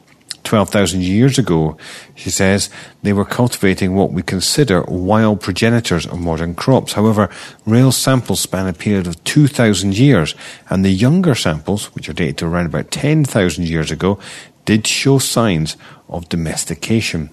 12,000 0.45 1.03
years 1.03 1.38
ago, 1.38 1.77
she 2.14 2.31
says, 2.31 2.71
they 3.03 3.12
were 3.12 3.25
cultivating 3.25 3.95
what 3.95 4.11
we 4.12 4.23
consider 4.23 4.83
wild 4.88 5.40
progenitors 5.40 6.07
of 6.07 6.19
modern 6.19 6.55
crops. 6.55 6.95
However, 6.95 7.29
Riehl's 7.66 7.97
samples 7.97 8.40
span 8.40 8.66
a 8.66 8.73
period 8.73 9.07
of 9.07 9.23
2,000 9.25 9.97
years, 9.97 10.35
and 10.69 10.85
the 10.85 10.90
younger 10.90 11.35
samples, 11.35 11.95
which 11.95 12.09
are 12.09 12.14
dated 12.14 12.38
to 12.38 12.47
around 12.47 12.66
about 12.66 12.90
10,000 12.90 13.69
years 13.69 13.90
ago, 13.90 14.19
did 14.64 14.87
show 14.87 15.19
signs 15.19 15.77
of 16.09 16.29
domestication. 16.29 17.31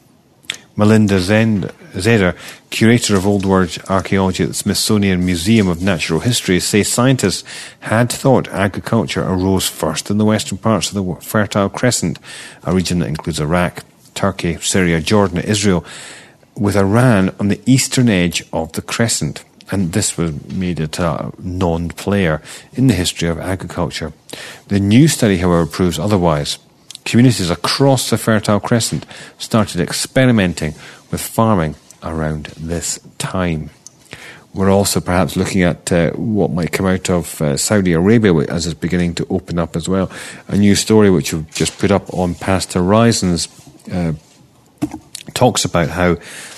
Melinda 0.77 1.19
Zeder, 1.19 2.37
curator 2.69 3.15
of 3.15 3.25
Old 3.25 3.45
World 3.47 3.77
Archaeology 3.89 4.43
at 4.43 4.49
the 4.49 4.55
Smithsonian 4.55 5.25
Museum 5.25 5.67
of 5.67 5.81
Natural 5.81 6.19
History, 6.19 6.59
says 6.59 6.87
scientists 6.87 7.43
had 7.79 8.11
thought 8.11 8.47
agriculture 8.49 9.23
arose 9.23 9.67
first 9.67 10.11
in 10.11 10.19
the 10.19 10.25
western 10.25 10.59
parts 10.59 10.89
of 10.89 10.93
the 10.93 11.15
Fertile 11.21 11.69
Crescent, 11.69 12.19
a 12.63 12.73
region 12.73 12.99
that 12.99 13.07
includes 13.07 13.39
Iraq, 13.39 13.83
Turkey, 14.13 14.57
Syria, 14.57 15.01
Jordan, 15.01 15.39
Israel, 15.39 15.83
with 16.55 16.77
Iran 16.77 17.33
on 17.39 17.47
the 17.47 17.61
eastern 17.65 18.07
edge 18.07 18.43
of 18.53 18.71
the 18.73 18.83
crescent. 18.83 19.43
And 19.71 19.93
this 19.93 20.15
was 20.15 20.31
made 20.45 20.79
it 20.79 20.99
a 20.99 21.31
non-player 21.39 22.41
in 22.73 22.87
the 22.87 22.93
history 22.93 23.27
of 23.27 23.39
agriculture. 23.39 24.13
The 24.67 24.79
new 24.79 25.07
study, 25.07 25.37
however, 25.37 25.65
proves 25.65 25.99
otherwise 25.99 26.59
communities 27.07 27.49
across 27.49 28.09
the 28.09 28.17
Fertile 28.17 28.59
Crescent 28.59 29.05
started 29.37 29.79
experimenting 29.79 30.73
with 31.09 31.21
farming 31.21 31.75
around 32.03 32.47
this 32.57 32.99
time. 33.17 33.69
We're 34.53 34.69
also 34.69 34.99
perhaps 34.99 35.37
looking 35.37 35.61
at 35.63 35.91
uh, 35.91 36.11
what 36.11 36.51
might 36.51 36.73
come 36.73 36.85
out 36.85 37.09
of 37.09 37.41
uh, 37.41 37.55
Saudi 37.55 37.93
Arabia 37.93 38.33
as 38.33 38.65
it's 38.65 38.73
beginning 38.73 39.15
to 39.15 39.27
open 39.29 39.57
up 39.57 39.75
as 39.77 39.87
well. 39.87 40.11
A 40.49 40.57
new 40.57 40.75
story 40.75 41.09
which 41.09 41.33
we've 41.33 41.49
just 41.51 41.79
put 41.79 41.91
up 41.91 42.13
on 42.13 42.35
Past 42.35 42.73
Horizons 42.73 43.47
uh, 43.91 44.13
talks 45.33 45.63
about 45.63 45.89
how 45.89 46.17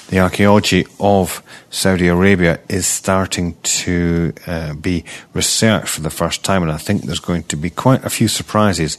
the 0.09 0.19
archaeology 0.19 0.87
of 0.99 1.43
Saudi 1.69 2.07
Arabia 2.07 2.59
is 2.67 2.87
starting 2.87 3.55
to 3.61 4.33
uh, 4.47 4.73
be 4.73 5.05
researched 5.33 5.89
for 5.89 6.01
the 6.01 6.09
first 6.09 6.43
time, 6.43 6.63
and 6.63 6.71
I 6.71 6.77
think 6.77 7.03
there's 7.03 7.19
going 7.19 7.43
to 7.43 7.55
be 7.55 7.69
quite 7.69 8.03
a 8.03 8.09
few 8.09 8.27
surprises 8.27 8.97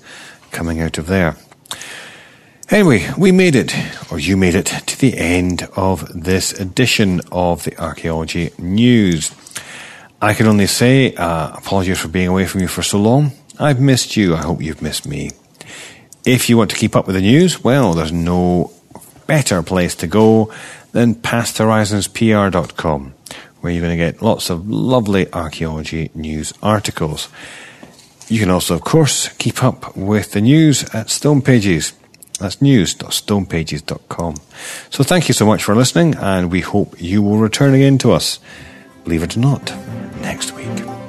coming 0.51 0.81
out 0.81 0.99
of 0.99 1.07
there. 1.07 1.37
Anyway, 2.71 3.11
we 3.19 3.33
made 3.33 3.57
it, 3.57 3.75
or 4.13 4.21
you 4.21 4.37
made 4.37 4.55
it, 4.55 4.67
to 4.67 4.99
the 4.99 5.19
end 5.19 5.67
of 5.75 6.23
this 6.23 6.53
edition 6.53 7.21
of 7.33 7.65
the 7.65 7.77
Archaeology 7.79 8.51
News. 8.59 9.35
I 10.23 10.35
can 10.35 10.47
only 10.47 10.69
say, 10.69 11.15
uh, 11.15 11.51
apologies 11.57 11.99
for 11.99 12.09
being 12.09 12.29
away 12.29 12.47
from 12.47 12.61
you 12.61 12.69
for 12.69 12.83
so 12.83 12.99
long. 12.99 13.33
I've 13.59 13.81
missed 13.81 14.17
you. 14.17 14.37
I 14.37 14.43
hope 14.43 14.63
you've 14.63 14.83
missed 14.83 15.07
me. 15.07 15.33
If 16.25 16.49
you 16.49 16.57
want 16.57 16.71
to 16.71 16.77
keep 16.77 16.95
up 16.95 17.07
with 17.07 17.17
the 17.17 17.23
news, 17.23 17.65
well, 17.65 17.93
there's 17.93 18.13
no 18.13 18.71
better 19.27 19.63
place 19.63 19.95
to 19.97 20.07
go 20.07 20.53
than 20.93 21.15
pasthorizonspr.com, 21.15 23.15
where 23.61 23.73
you're 23.73 23.83
going 23.83 23.99
to 23.99 24.05
get 24.05 24.23
lots 24.23 24.49
of 24.49 24.69
lovely 24.69 25.33
archaeology 25.33 26.11
news 26.15 26.53
articles. 26.63 27.29
You 28.31 28.39
can 28.39 28.51
also, 28.51 28.77
of 28.77 28.83
course, 28.83 29.29
keep 29.39 29.65
up 29.65 29.97
with 29.97 30.33
the 30.33 30.41
news 30.41 30.85
at 30.95 31.11
Stone 31.11 31.43
Pages. 31.43 31.93
That's 32.39 32.63
news.stonepages.com. 32.63 34.37
So 34.89 35.03
thank 35.03 35.27
you 35.27 35.35
so 35.35 35.45
much 35.45 35.65
for 35.65 35.75
listening, 35.75 36.15
and 36.15 36.51
we 36.51 36.61
hope 36.61 36.95
you 37.01 37.23
will 37.23 37.39
return 37.39 37.75
again 37.75 37.99
to 37.99 38.13
us. 38.13 38.39
Believe 39.03 39.25
it 39.25 39.37
or 39.37 39.41
not, 39.41 39.75
next 40.23 40.53
week. 40.53 41.00